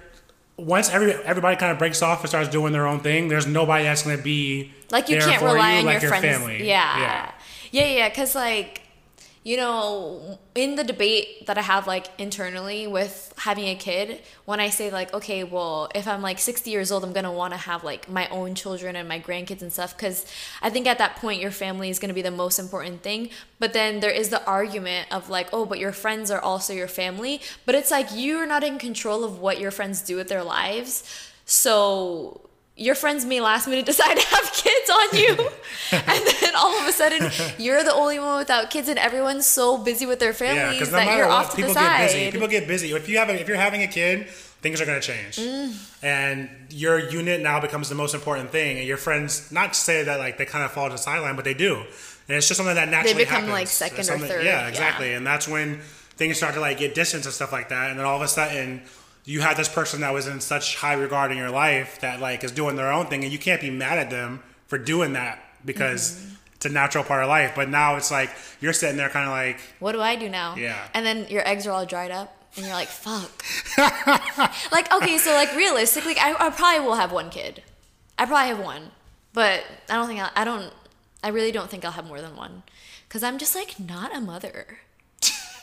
[0.56, 3.84] Once every everybody kind of breaks off and starts doing their own thing, there's nobody
[3.84, 6.66] that's gonna be like you can't rely you on like your friends family.
[6.68, 7.30] yeah yeah.
[7.72, 8.82] yeah yeah because like
[9.44, 14.58] you know in the debate that i have like internally with having a kid when
[14.58, 17.58] i say like okay well if i'm like 60 years old i'm gonna want to
[17.58, 20.26] have like my own children and my grandkids and stuff because
[20.62, 23.30] i think at that point your family is gonna be the most important thing.
[23.58, 26.88] But then there is the argument of like oh but your friends are also your
[26.88, 27.40] family.
[27.66, 31.04] But it's like you're not in control of what your friends do with their lives.
[31.44, 35.48] So your friends may last minute decide to have kids on you
[35.92, 39.78] and then all of a sudden you're the only one without kids and everyone's so
[39.78, 41.80] busy with their Yeah, families because no that matter you're what, off to people the
[41.80, 42.30] get side busy.
[42.32, 42.90] People get busy.
[42.92, 45.76] If you have, a, if you're having a kid, things are going to change, Mm.
[46.02, 48.78] and your unit now becomes the most important thing.
[48.78, 51.36] And your friends, not to say that like they kind of fall to the sideline,
[51.36, 51.74] but they do.
[51.76, 53.52] And it's just something that naturally they become, happens.
[53.52, 54.68] like, second or third, Yeah, yeah.
[54.68, 55.12] exactly.
[55.12, 55.80] And that's when
[56.16, 57.90] things start to like get distance and stuff like that.
[57.90, 58.82] And then all of a sudden.
[59.24, 62.44] You had this person that was in such high regard in your life that like
[62.44, 65.42] is doing their own thing, and you can't be mad at them for doing that
[65.64, 66.34] because Mm-hmm.
[66.56, 67.52] it's a natural part of life.
[67.56, 70.54] But now it's like you're sitting there, kind of like, what do i do now
[70.56, 70.86] Yeah.
[70.94, 73.30] and then your eggs are all dried up and you're like fuck
[74.72, 77.62] like okay so like realistically I, I probably will have one kid
[78.18, 78.90] i probably have one
[79.32, 80.72] but i don't think I'll, i don't
[81.22, 82.62] i really don't think i'll have more than one
[83.08, 84.78] because i'm just like not a mother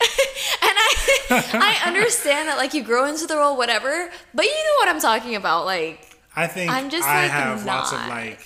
[0.61, 0.89] and I
[1.83, 4.99] I understand that like you grow into the role, whatever, but you know what I'm
[4.99, 5.65] talking about.
[5.65, 7.77] Like I think I'm just I like have not.
[7.77, 8.41] lots of like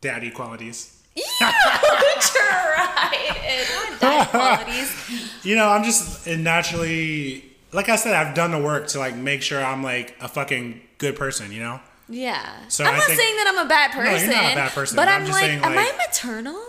[0.00, 0.92] daddy qualities.
[1.16, 1.22] You
[2.20, 3.12] tried
[3.44, 4.00] it.
[4.00, 4.92] Dad qualities.
[5.44, 9.42] You know, I'm just naturally, like I said, I've done the work to like make
[9.42, 11.52] sure I'm like a fucking good person.
[11.52, 12.44] You know, Yeah.
[12.68, 14.28] So I'm I not think- saying that I'm a bad person.
[14.28, 16.62] No, you're not a bad person, But but I'm, I'm like, saying, am I maternal?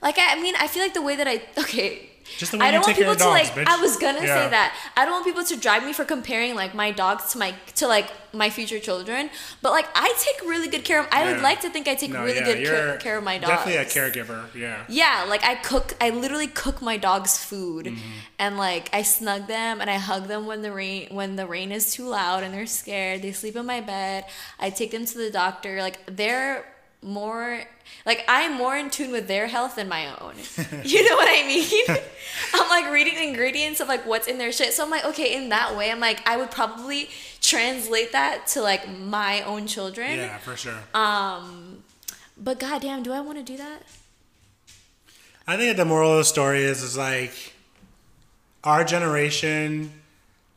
[0.00, 2.08] Like, I mean, I feel like the way that I okay.
[2.38, 3.54] Just the way I don't want people to dogs, like.
[3.54, 3.66] bitch.
[3.68, 4.44] I was gonna Yeah.
[4.44, 4.74] say that.
[4.96, 7.86] I don't want people to drive me for comparing like my dogs to my to
[7.86, 9.28] like my future children.
[9.60, 11.06] But like, I take really good care of.
[11.12, 13.36] I would like to think I take no, really yeah, good care, care of my
[13.38, 13.50] dogs.
[13.50, 14.44] Definitely a caregiver.
[14.54, 14.84] Yeah.
[14.88, 15.94] Yeah, like I cook.
[16.00, 17.98] I literally cook my dogs food, Mm-hmm.
[18.38, 21.70] and like I snug them and I hug them when the rain when the rain
[21.72, 23.20] is too loud and they're scared.
[23.22, 24.24] They sleep in my bed.
[24.58, 25.82] I take them to the doctor.
[25.82, 26.64] Like they're
[27.02, 27.64] more
[28.06, 30.34] like I'm more in tune with their health than my own.
[30.84, 31.84] you know what I mean?
[32.54, 34.72] I'm like reading ingredients of like what's in their shit.
[34.72, 37.10] So I'm like, okay, in that way, I'm like, I would probably
[37.40, 40.16] translate that to like my own children.
[40.16, 40.78] Yeah, for sure.
[40.94, 41.82] Um,
[42.36, 43.82] but goddamn, do I want to do that?
[45.46, 47.54] I think that the moral of the story is is like
[48.64, 49.92] our generation,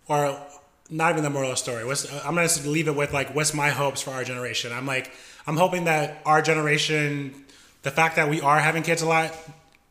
[0.08, 0.40] or
[0.90, 1.84] not even the moral of the story.
[1.86, 4.72] What's, I'm gonna leave it with like, what's my hopes for our generation?
[4.72, 5.12] I'm like,
[5.48, 7.34] I'm hoping that our generation,
[7.84, 9.34] the fact that we are having kids a lot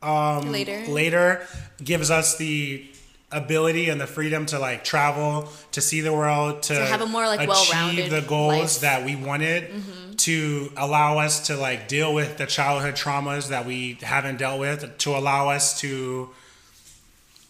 [0.03, 0.85] Later.
[0.89, 1.47] later,
[1.83, 2.85] gives us the
[3.33, 7.07] ability and the freedom to like travel, to see the world, to, To have a
[7.07, 8.71] more, like, achieve well-rounded the goals life.
[8.71, 8.83] Mm-hmm.
[8.83, 9.71] that we wanted,
[10.19, 14.97] to allow us to like deal with the childhood traumas that we haven't dealt with,
[14.99, 16.31] to allow us to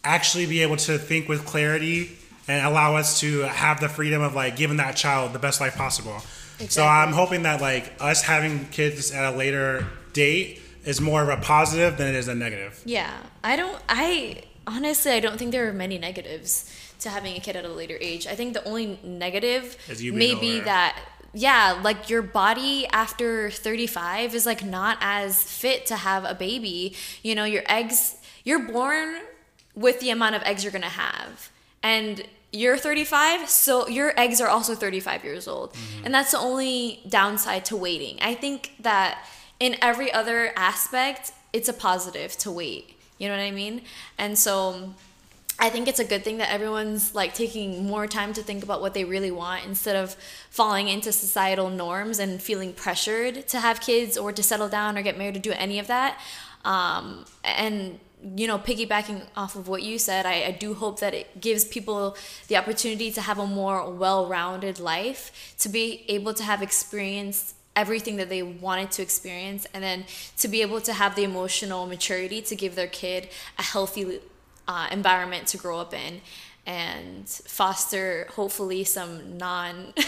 [0.03, 2.11] actually be able to think with clarity
[2.47, 5.75] and allow us to have the freedom of like giving that child the best life
[5.75, 6.21] possible.
[6.69, 11.29] So I'm hoping that like us having kids at a later date is more of
[11.29, 12.81] a positive than it is a negative.
[12.85, 13.11] Yeah,
[13.43, 13.81] I don't.
[13.89, 17.69] I honestly, I don't think there are many negatives to having a kid at a
[17.69, 18.27] later age.
[18.27, 20.97] I think the only negative may be that
[21.33, 26.95] yeah, like your body after 35 is like not as fit to have a baby.
[27.23, 28.15] You know, your eggs,
[28.45, 29.17] you're born
[29.75, 31.49] with the amount of eggs you're gonna have,
[31.83, 36.05] and you're 35, so your eggs are also 35 years old, Mm-hmm.
[36.05, 38.17] and that's the only downside to waiting.
[38.21, 39.25] I think that
[39.59, 42.97] in every other aspect, it's a positive to wait.
[43.17, 43.81] You know what I mean?
[44.17, 44.93] And so
[45.57, 48.81] I think it's a good thing that everyone's like taking more time to think about
[48.81, 50.17] what they really want instead of
[50.49, 55.01] falling into societal norms and feeling pressured to have kids or to settle down or
[55.01, 56.19] get married or do any of that.
[56.65, 57.99] Um, and
[58.35, 61.63] you know, piggybacking off of what you said, I, I do hope that it gives
[61.63, 67.55] people the opportunity to have a more well-rounded life, to be able to have experienced
[67.75, 70.05] everything that they wanted to experience, and then
[70.37, 74.19] to be able to have the emotional maturity to give their kid a healthy
[74.67, 76.21] uh, environment to grow up in,
[76.65, 79.93] and foster hopefully some non.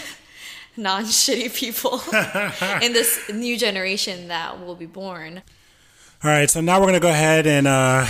[0.76, 2.00] non shitty people
[2.82, 5.42] in this new generation that will be born.
[6.24, 8.04] All right, so now we're gonna go ahead and uh,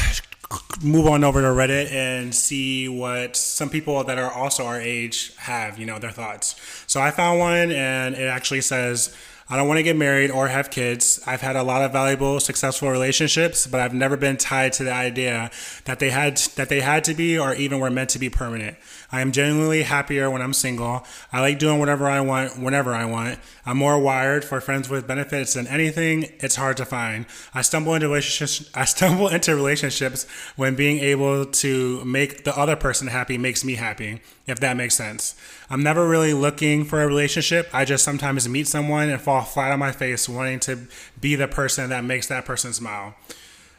[0.83, 5.37] move on over to Reddit and see what some people that are also our age
[5.37, 6.57] have, you know, their thoughts.
[6.87, 9.15] So I found one, and it actually says,
[9.51, 11.21] "I don't want to get married or have kids.
[11.27, 14.93] I've had a lot of valuable, successful relationships, but I've never been tied to the
[14.93, 15.51] idea
[15.85, 18.79] that they had that they had to be or even were meant to be permanent.
[19.11, 21.07] I am genuinely happier when I'm single.
[21.33, 23.39] I like doing whatever I want whenever I want.
[23.65, 26.25] I'm more wired for friends with benefits than anything.
[26.41, 27.25] It's hard to find.
[27.55, 28.71] I stumble into relationships.
[28.75, 33.77] I stumble into relationships when being able to make the other person happy makes me
[33.77, 34.21] happy.
[34.47, 35.35] If that makes sense.
[35.71, 37.69] I'm never really looking for a relationship.
[37.73, 40.87] I just sometimes meet someone and fall flat on my face, wanting to
[41.21, 43.15] be the person that makes that person smile.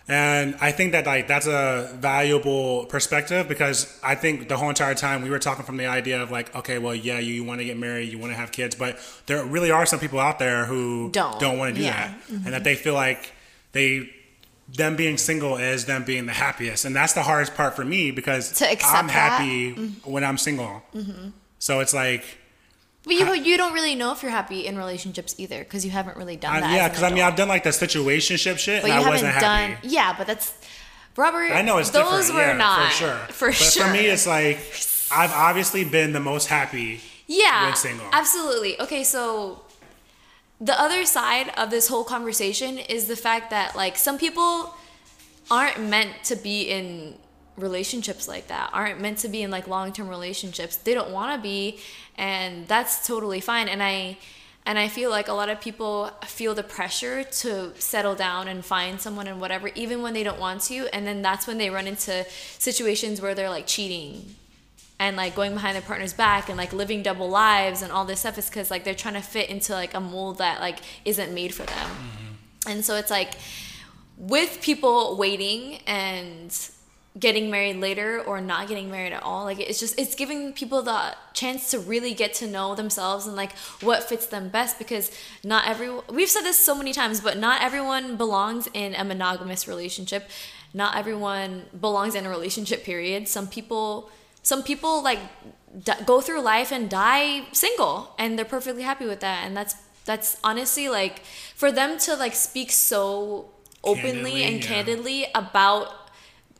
[0.09, 4.95] And I think that like that's a valuable perspective because I think the whole entire
[4.95, 7.65] time we were talking from the idea of like, okay, well, yeah, you, want to
[7.65, 10.65] get married, you want to have kids, but there really are some people out there
[10.65, 11.39] who Don't.
[11.39, 12.07] don't want to do Yeah.
[12.07, 12.33] Mm-hmm.
[12.33, 13.33] that, and that they feel like
[13.71, 14.09] they
[14.75, 18.09] them being single is them being the happiest, and that's the hardest part for me
[18.09, 20.81] because I'm happy when I'm single.
[21.59, 22.38] So it's like.
[23.09, 26.15] But you, you don't really know if you're happy in relationships either because you haven't
[26.15, 26.71] really done I, that.
[26.73, 27.23] yeah, because I mean.
[27.23, 29.71] I've done like the situationship shit, but and you I haven't wasn't done.
[29.71, 29.87] happy.
[29.87, 30.53] Yeah, but that's
[31.15, 31.51] Robert.
[31.51, 32.35] I know it's those different.
[32.35, 33.15] were yeah, not for sure.
[33.29, 33.85] For but sure.
[33.85, 34.59] for me, it's like
[35.11, 37.01] I've obviously been the most happy.
[37.27, 38.05] yeah, when single.
[38.11, 38.79] absolutely.
[38.79, 39.63] Okay, so
[40.61, 44.75] the other side of this whole conversation is the fact that like some people
[45.49, 47.15] aren't meant to be in
[47.57, 51.41] relationships like that aren't meant to be in like long-term relationships they don't want to
[51.41, 51.77] be
[52.19, 53.67] and that's totally fine.
[53.67, 54.17] And i
[54.65, 58.63] and i feel like a lot of people feel the pressure to settle down and
[58.63, 60.87] find someone and whatever even when they don't want to.
[60.93, 62.25] And then that's when they run into
[62.59, 64.35] situations where they're like cheating
[64.99, 68.19] and like going behind their partner's back and like living double lives and all this
[68.19, 71.33] stuff is because like they're trying to fit into like a mold that like isn't
[71.33, 71.89] made for them.
[71.89, 72.69] Mm-hmm.
[72.69, 73.35] And so it's like
[74.17, 76.51] with people waiting and
[77.17, 79.45] getting married later or not getting married at all.
[79.45, 83.35] Like it's just it's giving people the chance to really get to know themselves and
[83.35, 85.11] like what fits them best because
[85.43, 89.67] not everyone we've said this so many times but not everyone belongs in a monogamous
[89.67, 90.29] relationship.
[90.73, 93.27] Not everyone belongs in a relationship period.
[93.27, 94.11] Some people
[94.43, 95.19] some people like
[95.83, 99.45] d- go through life and die single and they're perfectly happy with that.
[99.45, 101.23] And that's that's honestly like
[101.55, 103.49] for them to like speak so
[103.83, 104.67] openly Candidly, and yeah.
[104.67, 106.08] candidly about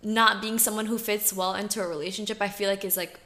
[0.04, 3.20] not being someone who fits well into a relationship i feel like is like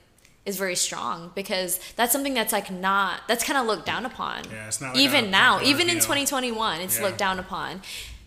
[0.46, 4.44] is very strong because that's something that's like not that's kind of looked down upon
[4.52, 6.04] Yeah, it's not like even a now popular even in deal.
[6.04, 7.06] 2021 it's Yeah.
[7.06, 7.82] looked down upon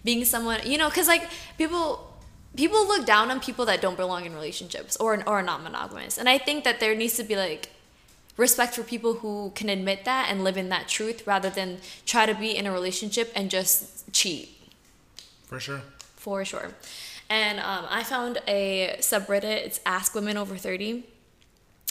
[0.04, 1.28] being someone you know because like
[1.58, 2.14] people
[2.56, 6.16] people look down on people that don't belong in relationships or or are not monogamous
[6.16, 7.68] and i think that there needs to be like
[8.38, 12.24] respect for people who can admit that and live in that truth rather than try
[12.26, 14.48] to be in a relationship and just cheat
[15.48, 15.82] For sure.
[16.16, 16.70] for sure.
[17.28, 19.66] And um, I found a subreddit.
[19.66, 21.04] It's Ask Women Over Thirty,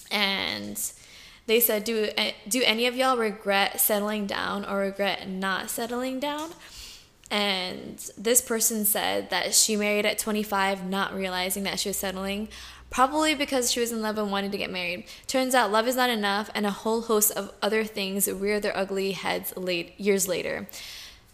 [0.10, 0.80] and
[1.46, 6.20] they said, "Do eh, do any of y'all regret settling down or regret not settling
[6.20, 6.52] down?"
[7.32, 12.50] And this person said that she married at 25, not realizing that she was settling.
[12.92, 15.06] Probably because she was in love and wanted to get married.
[15.28, 18.78] Turns out love is not enough, and a whole host of other things rear their
[18.78, 20.68] ugly heads late years later.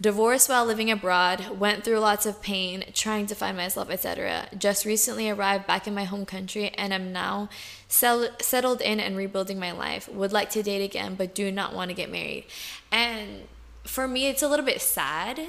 [0.01, 4.47] Divorced while living abroad, went through lots of pain, trying to find myself, etc.
[4.57, 7.49] Just recently arrived back in my home country and am now
[7.87, 10.09] sell- settled in and rebuilding my life.
[10.09, 12.45] Would like to date again, but do not want to get married.
[12.91, 13.47] And
[13.83, 15.39] for me, it's a little bit sad,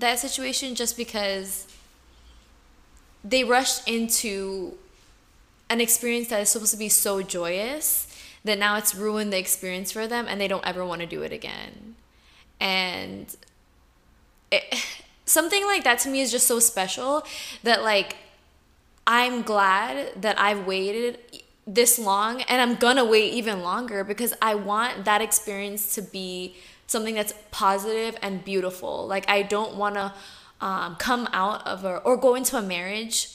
[0.00, 1.68] that situation, just because
[3.22, 4.76] they rushed into
[5.70, 8.08] an experience that is supposed to be so joyous
[8.42, 11.22] that now it's ruined the experience for them and they don't ever want to do
[11.22, 11.94] it again.
[12.58, 13.34] And
[14.54, 14.74] it,
[15.26, 17.24] something like that to me is just so special
[17.62, 18.16] that like
[19.06, 21.18] I'm glad that I've waited
[21.66, 26.56] this long and I'm gonna wait even longer because I want that experience to be
[26.86, 29.06] something that's positive and beautiful.
[29.06, 30.12] Like I don't want to
[30.60, 33.28] um, come out of a or go into a marriage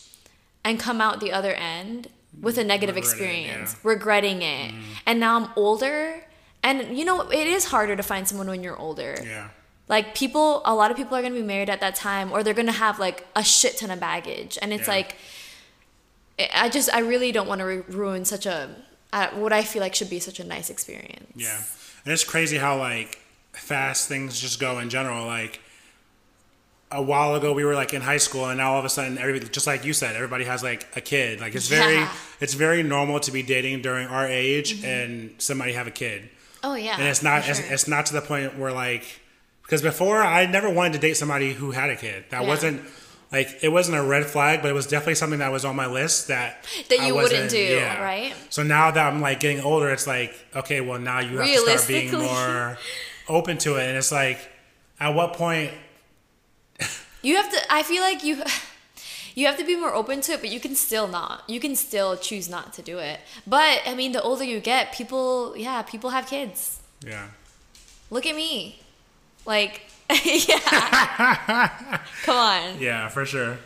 [0.63, 2.07] and come out the other end
[2.39, 3.79] with a negative Regret it, experience, yeah.
[3.83, 4.73] regretting it.
[5.05, 6.23] And now I'm older,
[6.63, 9.17] and you know it is harder to find someone when you're older.
[9.23, 9.49] Yeah.
[9.89, 12.53] Like people, a lot of people are gonna be married at that time, or they're
[12.53, 14.93] gonna have like a shit ton of baggage, and it's Yeah.
[14.93, 15.15] like,
[16.53, 18.69] I- just, I really don't want to ru- ruin such a,
[19.11, 21.31] uh, what I feel like should be such a nice experience.
[21.35, 21.57] Yeah.
[22.05, 23.19] And it's crazy how like
[23.51, 25.25] fast things just go in general.
[25.25, 25.59] Like
[26.91, 29.17] a while ago we were like in high school and now all of a sudden
[29.17, 31.41] everybody just like you said, everybody has like a kid.
[31.41, 32.13] Like it's very Yeah.
[32.39, 36.29] it's very normal to be dating during our age and somebody have a kid.
[36.63, 36.95] Oh yeah.
[36.97, 39.03] And it's not for it's, it's not to the point where like
[39.69, 42.25] because before I never wanted to date somebody who had a kid.
[42.31, 42.47] That Yeah.
[42.47, 42.81] wasn't
[43.31, 45.85] like it wasn't a red flag, but it was definitely something that was on my
[45.85, 48.33] list that That I you wouldn't do, right?
[48.49, 51.57] So now that I'm like getting older, it's like okay, well now you have to
[51.59, 52.79] start being more
[53.27, 54.39] open to it, and it's like
[54.99, 55.71] at what point?
[57.21, 57.59] You have to.
[57.69, 58.41] I feel like you.
[59.35, 61.43] You have to be more open to it, but you can still not.
[61.47, 63.19] You can still choose not to do it.
[63.47, 66.79] But I mean, the older you get, people, yeah, people have kids.
[67.05, 67.27] Yeah,
[68.09, 68.81] Look at me.
[69.49, 69.81] Like,
[70.47, 70.59] yeah.
[72.23, 72.79] Come on.
[72.79, 73.57] yeah, for sure.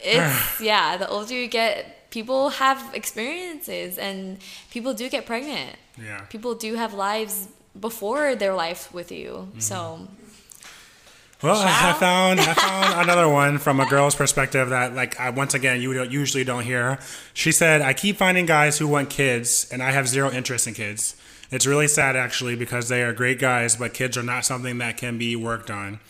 [0.00, 4.38] It's, yeah, the older you get, people have experiences and
[4.70, 5.74] people do get pregnant.
[6.00, 6.20] Yeah.
[6.30, 7.48] People do have lives
[7.78, 9.30] before their life with you.
[9.50, 9.58] Mm-hmm.
[9.58, 10.06] So,
[11.42, 15.52] Well, I found I found another one from a girl's perspective that, like, I, once
[15.52, 16.98] again, you don't, usually don't hear.
[17.34, 20.74] She said, "I keep finding guys who want kids, and I have zero interest in
[20.74, 21.16] kids.
[21.50, 24.96] It's really sad, actually, because they are great guys, but kids are not something that
[24.96, 26.00] can be worked on.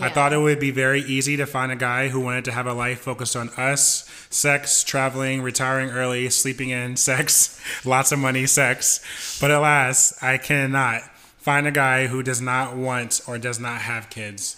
[0.00, 2.66] I thought it would be very easy to find a guy who wanted to have
[2.66, 8.46] a life focused on us, sex, traveling, retiring early, sleeping in, sex, lots of money,
[8.46, 9.38] sex.
[9.40, 11.02] But alas, I cannot
[11.38, 14.56] find a guy who does not want or does not have kids.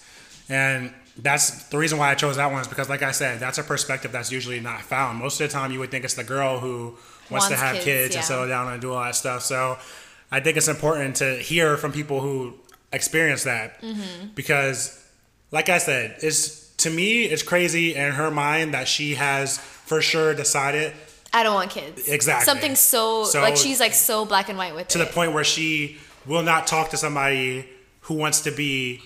[0.49, 3.59] And that's the reason why I chose that one is because, like I said, that's
[3.59, 5.18] a perspective that's usually not found.
[5.18, 6.97] Most of the time, you would think it's the girl who
[7.30, 8.20] wants, to have kids, kids, yeah.
[8.20, 9.43] and settle down and do all that stuff.
[9.43, 9.78] So
[10.33, 12.55] I think it's important to hear from people who
[12.93, 14.28] experience that Mm-hmm.
[14.35, 15.03] because,
[15.51, 20.01] like I said, it's to me it's crazy in her mind that she has for
[20.01, 20.93] sure decided
[21.33, 22.09] I don't want kids.
[22.09, 22.45] Exactly.
[22.45, 25.05] Something so, So- like, she's like so black and white with to it.
[25.05, 27.68] the point where she will not talk to somebody
[28.03, 29.01] who wants to be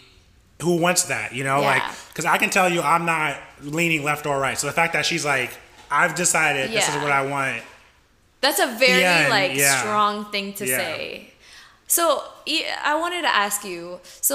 [0.63, 1.67] who wants that you know Yeah.
[1.67, 4.93] like because i can tell you i'm not leaning left or right so the fact
[4.95, 5.51] that she's like
[5.91, 7.61] i've decided this is what i want
[8.45, 9.81] That's a very Yeah, like yeah.
[9.81, 10.77] strong thing to Yeah.
[10.81, 11.31] say.
[11.97, 12.03] So
[12.91, 14.01] I wanted to ask you.
[14.21, 14.35] So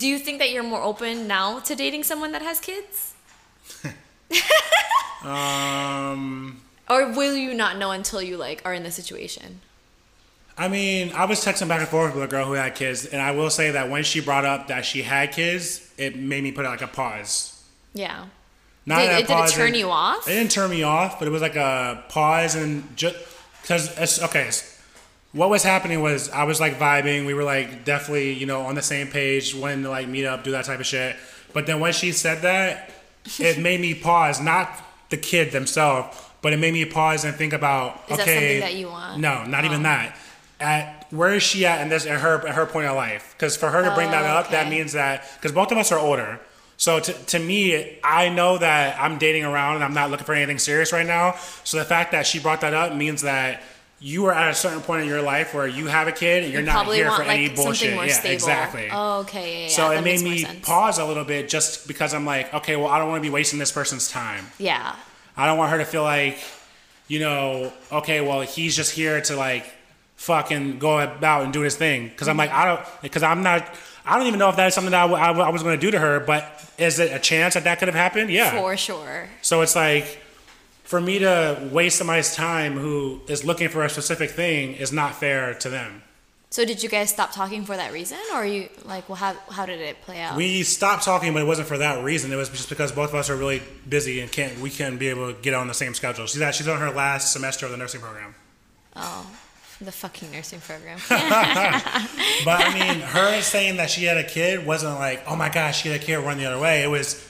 [0.00, 2.94] do you think that you're more open now to dating someone that has kids,
[5.24, 9.60] um or will you not know until you like are in the situation?
[10.56, 13.20] i mean i was texting back and forth with a girl who had kids and
[13.22, 15.66] i will say that when she brought up that she had kids
[15.96, 17.62] it made me put like a pause
[17.94, 18.26] Yeah.
[18.88, 20.26] Not Did, it, did it turn and- you off?
[20.26, 23.16] It didn't turn me off, but it was like a pause and just
[23.62, 24.50] because it's okay.
[25.32, 27.26] What was happening was I was like vibing.
[27.26, 30.42] We were like definitely you know on the same page, wanting to like meet up,
[30.42, 31.16] do that type of shit.
[31.52, 32.90] But then when she said that,
[33.38, 34.40] it made me pause.
[34.40, 34.70] Not
[35.10, 38.60] the kid themselves, but it made me pause and think about Is that okay, something
[38.60, 39.20] that you want?
[39.20, 39.82] No, not even Oh.
[39.84, 40.16] that.
[40.60, 43.34] At where is she at in this at her at her point of life?
[43.36, 45.92] Because for her to bring that Oh, up, that means that because both of us
[45.92, 46.40] are older.
[46.78, 50.32] So to, to me, I know that I'm dating around and I'm not looking for
[50.32, 51.34] anything serious right now.
[51.64, 53.62] So the fact that she brought that up means that
[54.00, 56.52] you are at a certain point in your life where you have a kid and
[56.52, 57.94] you're You not here want for like any bullshit.
[57.94, 58.32] yeah, stable.
[58.32, 58.88] exactly.
[58.92, 59.54] Oh, okay.
[59.54, 62.76] Yeah, yeah, so it made me pause a little bit just because I'm like, okay,
[62.76, 64.46] well, I don't want to be wasting this person's time.
[64.58, 64.94] Yeah.
[65.36, 66.38] I don't want her to feel like,
[67.08, 69.66] you know, okay, well, he's just here to like
[70.14, 72.06] fucking go about and do his thing.
[72.08, 73.68] Because I'm like, I don't, because I'm not,
[74.08, 75.62] I don't even know if that is something that I, w- I w- I was
[75.62, 76.20] going to do to her.
[76.20, 76.44] But
[76.78, 78.30] is it a chance that that could have happened?
[78.30, 78.50] Yeah.
[78.60, 79.28] For sure.
[79.42, 80.04] So it's like,
[80.84, 85.14] for me to waste somebody's time who is looking for a specific thing is not
[85.14, 86.02] fair to them.
[86.50, 89.66] So did you guys stop talking for that reason, or you like, well, how how
[89.66, 90.34] did it play out?
[90.34, 92.32] We stopped talking, but it wasn't for that reason.
[92.32, 95.08] It was just because both of us are really busy and can't we can't be
[95.08, 96.24] able to get on the same schedule.
[96.24, 98.34] She's at, she's on her last semester of the nursing program.
[98.96, 99.26] oh,
[99.80, 100.98] the fucking nursing program.
[102.44, 105.82] But I mean, her saying that she had a kid wasn't like, oh my gosh,
[105.82, 106.82] she had a kid, run the other way.
[106.82, 107.24] It was,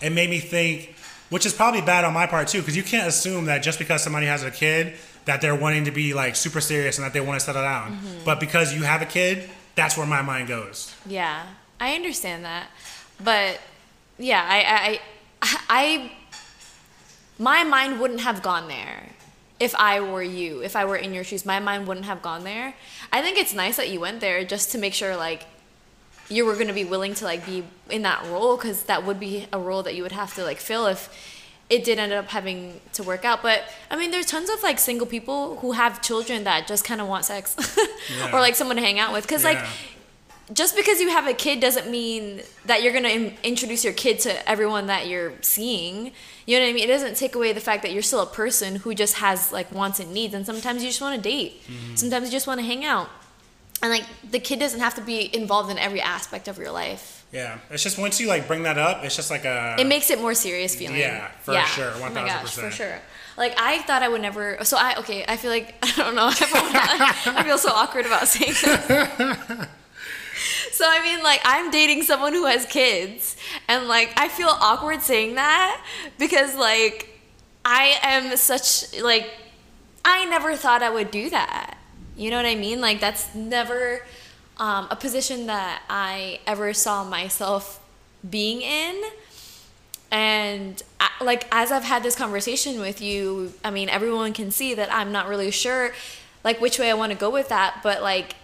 [0.00, 0.94] it made me think,
[1.30, 4.02] which is probably bad on my part too, because you can't assume that just because
[4.02, 7.20] somebody has a kid that they're wanting to be like super serious and that they
[7.20, 7.92] want to settle down.
[7.92, 8.24] Mm-hmm.
[8.24, 10.94] But because you have a kid, that's where my mind goes.
[11.06, 11.46] yeah,
[11.80, 12.68] I understand that,
[13.22, 13.60] but
[14.18, 15.00] yeah, I
[15.42, 16.12] I I
[17.38, 19.08] my mind wouldn't have gone there
[19.60, 20.60] if I were you.
[20.62, 22.74] If I were in your shoes, my mind wouldn't have gone there.
[23.12, 25.44] I think it's nice that you went there just to make sure like
[26.28, 29.20] you were going to be willing to like be in that role because that would
[29.20, 31.08] be a role that you would have to like fill if
[31.70, 34.78] it did end up having to work out but i mean there's tons of like
[34.78, 37.56] single people who have children that just kind of want sex
[38.18, 38.34] Yeah.
[38.34, 39.66] or like someone to hang out with because like Yeah.
[40.52, 44.18] Just because you have a kid doesn't mean that you're going to introduce your kid
[44.20, 46.12] to everyone that you're seeing
[46.46, 48.26] you know what i mean it doesn't take away the fact that you're still a
[48.26, 51.62] person who just has like wants and needs and sometimes you just want to date
[51.62, 51.94] mm-hmm.
[51.94, 53.08] sometimes you just want to hang out
[53.82, 57.24] and like the kid doesn't have to be involved in every aspect of your life
[57.32, 59.74] Yeah, it's just once you like bring that up, it's just like a.
[59.76, 61.00] it makes it more serious feeling.
[61.00, 63.00] Yeah, for sure, Oh my gosh, for sure.
[63.36, 64.62] Like I thought I would never.
[64.62, 65.24] So I okay.
[65.26, 66.30] I feel like I don't know.
[66.30, 69.66] I feel so awkward about saying this.
[70.72, 73.36] So I mean, like I'm dating someone who has kids,
[73.68, 75.80] and like I feel awkward saying that
[76.18, 77.20] because like
[77.64, 79.30] I am such like
[80.04, 81.78] I never thought I would do that.
[82.16, 82.80] You know what I mean?
[82.80, 84.04] Like that's never
[84.58, 87.80] um, a position that I ever saw myself
[88.28, 89.02] being in.
[90.10, 94.74] And I, like as I've had this conversation with you, I mean everyone can see
[94.74, 95.92] that I'm not really sure
[96.44, 98.36] like which way I want to go with that, but like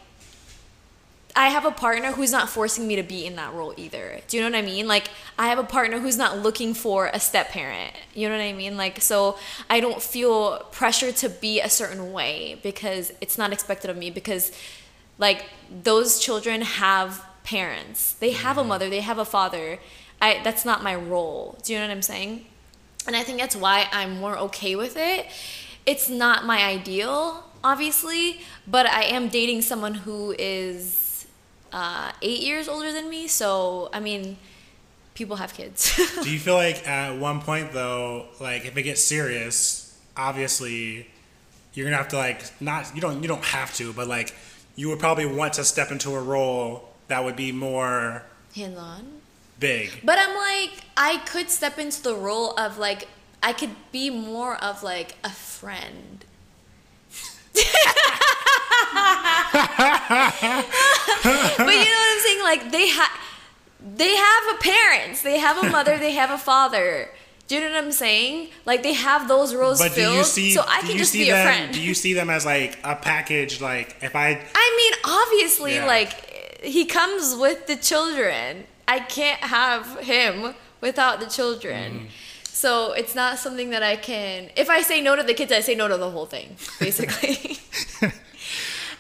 [1.37, 4.21] I have a partner who's not forcing me to be in that role either.
[4.27, 4.89] Do you know what I mean?
[4.89, 7.95] Like I have a partner who's not looking for a step parent.
[8.15, 8.77] You know what I mean?
[8.77, 13.91] Like so I don't feel pressure to be a certain way because it's not expected
[13.91, 14.53] of me because
[15.19, 15.45] like
[15.83, 18.15] those children have parents.
[18.15, 18.69] They have a mm-hmm.
[18.69, 19.79] mother, they have a father.
[20.21, 21.59] I that's not my role.
[21.63, 22.47] Do you know what I'm saying?
[23.07, 25.27] And I think that's why I'm more okay with it.
[25.87, 31.10] It's not my ideal, obviously, but I am dating someone who is
[31.73, 33.27] uh, eight years older than me.
[33.29, 34.37] So, I mean,
[35.15, 35.95] people have kids.
[36.23, 41.07] Do you feel like at one point though, like if it gets serious, obviously
[41.75, 44.35] you're gonna have to like not you don't you don't have to, but like
[44.77, 48.23] you would probably want to step into a role that would be more
[48.55, 49.21] Hands on.
[49.59, 49.91] big.
[50.05, 53.09] But I'm like, I could step into the role of like,
[53.43, 56.25] I could be more of like a friend.
[58.93, 60.43] but
[61.59, 62.43] you know what I'm saying?
[62.43, 63.11] Like they have,
[63.97, 67.09] they have a parents, they have a mother, they have a father.
[67.49, 68.49] Do you know what I'm saying?
[68.65, 70.53] Like they have those roles But filled, you see?
[70.53, 71.75] so I can you just see be them, a friend.
[71.75, 73.61] Do you see them as like a package?
[73.61, 75.87] Like if I I mean, obviously, Yeah.
[75.87, 76.13] like
[76.63, 78.65] he comes with the children.
[78.87, 81.93] I can't have him without the children.
[81.93, 82.07] Mm-hmm.
[82.45, 84.51] So it's not something that I can.
[84.57, 87.59] If I say no to the kids, I say no to the whole thing, basically.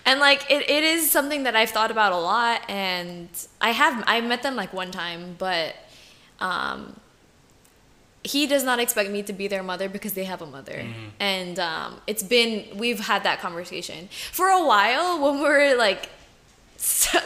[0.04, 3.28] and like it, it is something that I've thought about a lot, and
[3.60, 5.74] I have I met them like one time, but
[6.40, 6.96] um,
[8.24, 10.84] he does not expect me to be their mother because they have a mother.
[11.18, 14.08] And um, it's been we've had that conversation.
[14.32, 16.08] For a while when we were like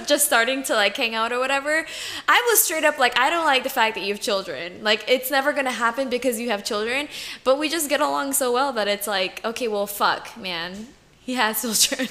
[0.06, 1.86] just starting to like hang out or whatever
[2.26, 4.82] i was straight up like i don't like the fact that you have children.
[4.82, 7.06] Like it's never gonna happen because you have children
[7.44, 10.88] but we just get along so well that it's like okay well fuck man
[11.24, 12.08] he has children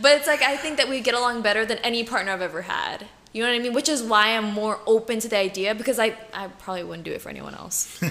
[0.00, 2.62] but it's like i think that we get along better than any partner i've ever
[2.62, 5.74] had you know what i mean which is why i'm more open to the idea
[5.74, 8.00] because i, I probably wouldn't do it for anyone else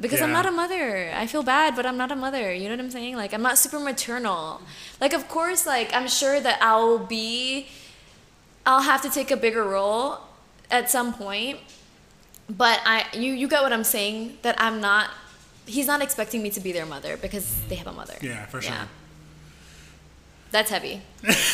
[0.00, 1.10] because I'm not a mother.
[1.14, 2.52] I feel bad, but I'm not a mother.
[2.52, 3.16] You know what I'm saying?
[3.16, 4.60] Like I'm not super maternal.
[5.00, 7.66] Like of course, like I'm sure that I'll be
[8.64, 10.20] I'll have to take a bigger role
[10.70, 11.58] at some point.
[12.48, 15.10] But I you you get what I'm saying that I'm not
[15.66, 18.14] he's not expecting me to be their mother because they have a mother.
[18.22, 18.72] Yeah, for sure.
[20.50, 21.02] That's heavy.
[21.22, 21.44] That's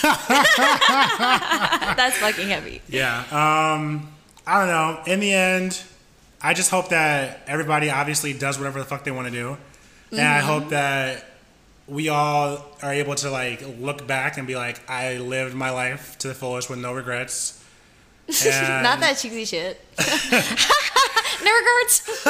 [2.19, 2.81] fucking heavy.
[2.89, 3.19] Yeah.
[3.31, 4.09] Um,
[4.47, 5.03] I don't know.
[5.13, 5.83] In the end,
[6.41, 9.57] I just hope that everybody obviously does whatever the fuck they want to do.
[10.13, 10.47] And I Mm-hmm.
[10.47, 11.25] hope that
[11.87, 16.17] we all are able to like look back and be like, I lived my life
[16.19, 17.61] to the fullest with no regrets.
[18.29, 18.37] And-
[18.85, 19.81] not that cheesy shit.
[21.43, 22.27] no regrets.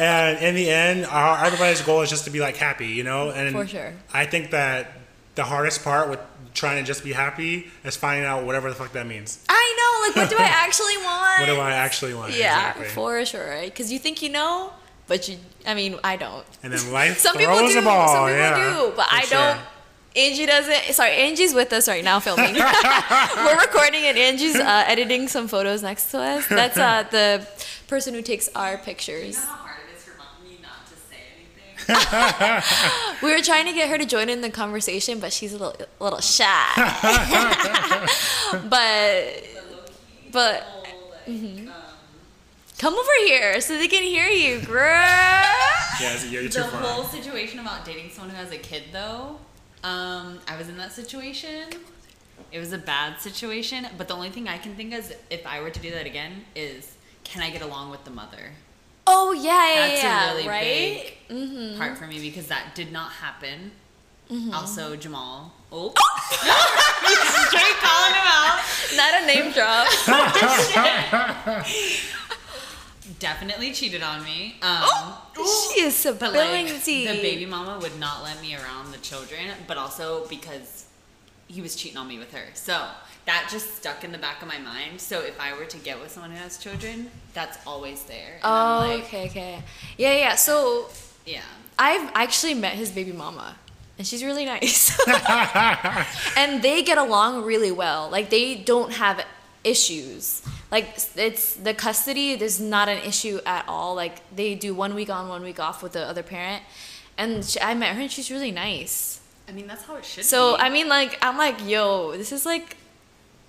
[0.00, 3.30] and in the end, our, everybody's goal is just to be like happy, you know.
[3.30, 3.92] And For sure.
[4.12, 4.92] I think that
[5.38, 6.18] the hardest part with
[6.52, 9.38] trying to just be happy is finding out whatever the fuck that means.
[9.48, 10.08] I know.
[10.08, 11.40] Like, what do I actually want?
[11.40, 12.32] What do I actually want?
[12.34, 12.86] Yeah, exactly.
[12.88, 13.46] for sure.
[13.48, 13.70] Right?
[13.70, 14.72] Because you think you know,
[15.06, 15.36] but you.
[15.64, 16.44] I mean, I don't.
[16.64, 17.74] and then life Some throws people do.
[17.74, 18.08] the ball.
[18.08, 19.38] some people yeah, do, but I sure.
[19.38, 19.60] don't.
[20.16, 20.94] Angie doesn't.
[20.94, 22.54] Sorry, Angie's with us right now filming.
[23.44, 26.48] We're recording and Angie's uh, editing some photos next to us.
[26.48, 27.46] That's uh, the
[27.86, 29.36] person who takes our You pictures.
[29.36, 30.14] know how hard it is for
[30.44, 31.77] me not to say anything?
[33.22, 35.74] We were trying to get her to join in the conversation, but she's a little,
[36.00, 36.72] a little shy.
[38.68, 39.44] but
[40.32, 40.66] but
[41.28, 41.68] Mm-hmm.
[41.68, 41.74] um,
[42.78, 44.80] come over here so they can hear you, girl.
[46.00, 46.80] Yeah, it's- you're the far.
[46.80, 49.36] whole situation about dating someone who has a kid, though,
[49.84, 51.68] um, I was in that situation.
[52.50, 55.46] It was a bad situation, but the only thing I can think of is if
[55.46, 58.52] I were to do that again is can I get along with the mother?
[59.10, 61.14] Oh yeah, yeah, That's yeah, a really right.
[61.30, 61.68] Mm-hmm.
[61.70, 63.72] big part for me because that did not happen.
[64.52, 65.54] Also, Jamal.
[65.72, 65.88] Oh,
[67.48, 68.60] straight calling him out.
[68.94, 69.88] Not a name drop.
[73.18, 74.56] Definitely cheated on me.
[74.60, 74.84] Um,
[75.34, 79.46] she is But like spilling the baby mama would not let me around the children,
[79.66, 80.84] but also because
[81.46, 82.48] he was cheating on me with her.
[82.52, 82.86] So
[83.28, 84.98] that just stuck in the back of my mind.
[85.00, 88.34] So if I were to get with someone who has children, that's always there.
[88.42, 89.62] And Oh, like, okay, okay.
[89.98, 90.34] Yeah, yeah.
[90.34, 90.88] So
[91.26, 91.42] yeah.
[91.78, 93.56] I've actually met his baby mama,
[93.98, 94.98] and she's really nice.
[96.36, 98.08] and they get along really well.
[98.10, 99.24] Like they don't have
[99.62, 100.42] issues.
[100.70, 102.34] Like it's the custody.
[102.34, 103.94] There's not an issue at all.
[103.94, 106.62] Like they do one week on, one week off with the other parent.
[107.18, 109.20] And she, I met her, and she's really nice.
[109.48, 110.22] I mean, that's how it should be.
[110.34, 110.62] So be.
[110.62, 112.76] I mean, like I'm like, yo, this is like.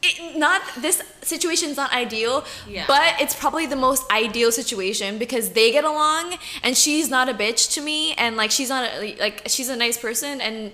[0.02, 2.86] It, not this situation's not ideal, Yeah.
[2.88, 7.34] but it's probably the most ideal situation because they get along and she's not a
[7.34, 10.72] bitch to me and like she's not a, like she's a nice person and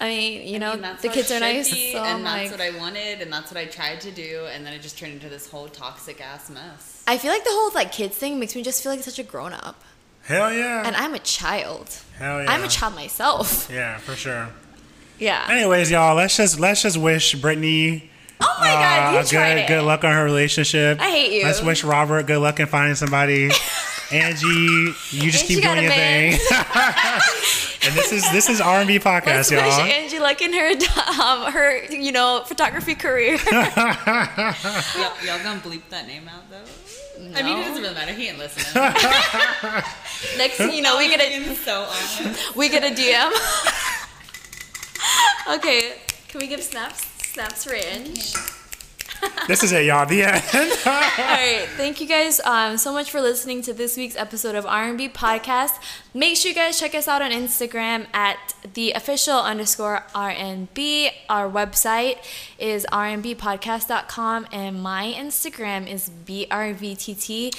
[0.00, 2.22] I mean you I know mean, that's the kids are nice be, so and I'm
[2.24, 4.82] that's like what I wanted, and that's what I tried to do, and then it
[4.82, 7.04] just turned into this whole toxic ass mess.
[7.06, 9.22] I feel like the whole like kids thing makes me just feel like such a
[9.22, 9.80] grown up
[10.24, 10.82] Hell yeah.
[10.84, 11.88] and I'm a child.
[12.18, 12.50] Hell yeah.
[12.50, 13.70] I'm a child myself.
[13.72, 14.48] Yeah, for sure.
[15.20, 15.46] Yeah.
[15.48, 18.10] Anyways, y'all, let's just let's just wish Brittany
[18.40, 19.68] Oh my god, you uh, tried good it.
[19.68, 21.00] good luck on her relationship.
[21.00, 21.44] I hate you.
[21.44, 23.50] Let's wish Robert good luck in finding somebody.
[24.12, 24.46] Angie,
[25.10, 26.32] you just Angie keep doing your man.
[26.32, 26.40] thing.
[27.84, 29.80] and this is this is R and B podcast, Let's wish y'all.
[29.80, 30.68] Angie luck in her
[31.22, 33.36] um, her you know photography career.
[33.50, 33.64] y'all,
[35.24, 36.62] y'all gonna bleep that name out though?
[37.34, 38.12] I mean, it doesn't really matter.
[38.12, 38.66] He ain't listening.
[40.36, 42.54] Next thing you know, we get a Being so honest.
[42.54, 43.32] we get a DM.
[45.56, 45.94] okay,
[46.28, 47.15] can we give snaps?
[47.36, 48.32] Snaps for Ange.
[49.46, 50.06] This is it, y'all.
[50.06, 50.42] The end.
[50.54, 54.64] All right, thank you guys um, so much for listening to this week's episode of
[54.64, 55.72] R&B Podcast.
[56.14, 61.10] Make sure you guys check us out on Instagram at the official underscore RNB.
[61.28, 62.24] Our website
[62.58, 67.54] is rnbpodcast.com and my Instagram is brvtt.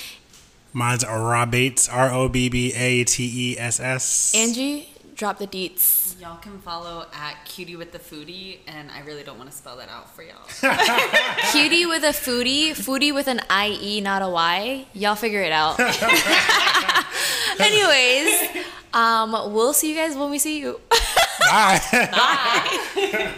[0.73, 4.34] Mine's Robates, R O B B A T E S S.
[4.36, 6.20] Angie, drop the deets.
[6.22, 9.76] Y'all can follow at Cutie with the Foodie, and I really don't want to spell
[9.78, 10.45] that out for y'all.
[11.51, 14.86] Cutie with a foodie, foodie with an IE, not a Y.
[14.93, 15.80] Y'all figure it out.
[17.59, 18.63] Anyways,
[18.93, 20.80] um, we'll see you guys when we see you.
[21.49, 21.82] Bye.
[21.91, 23.34] Bye.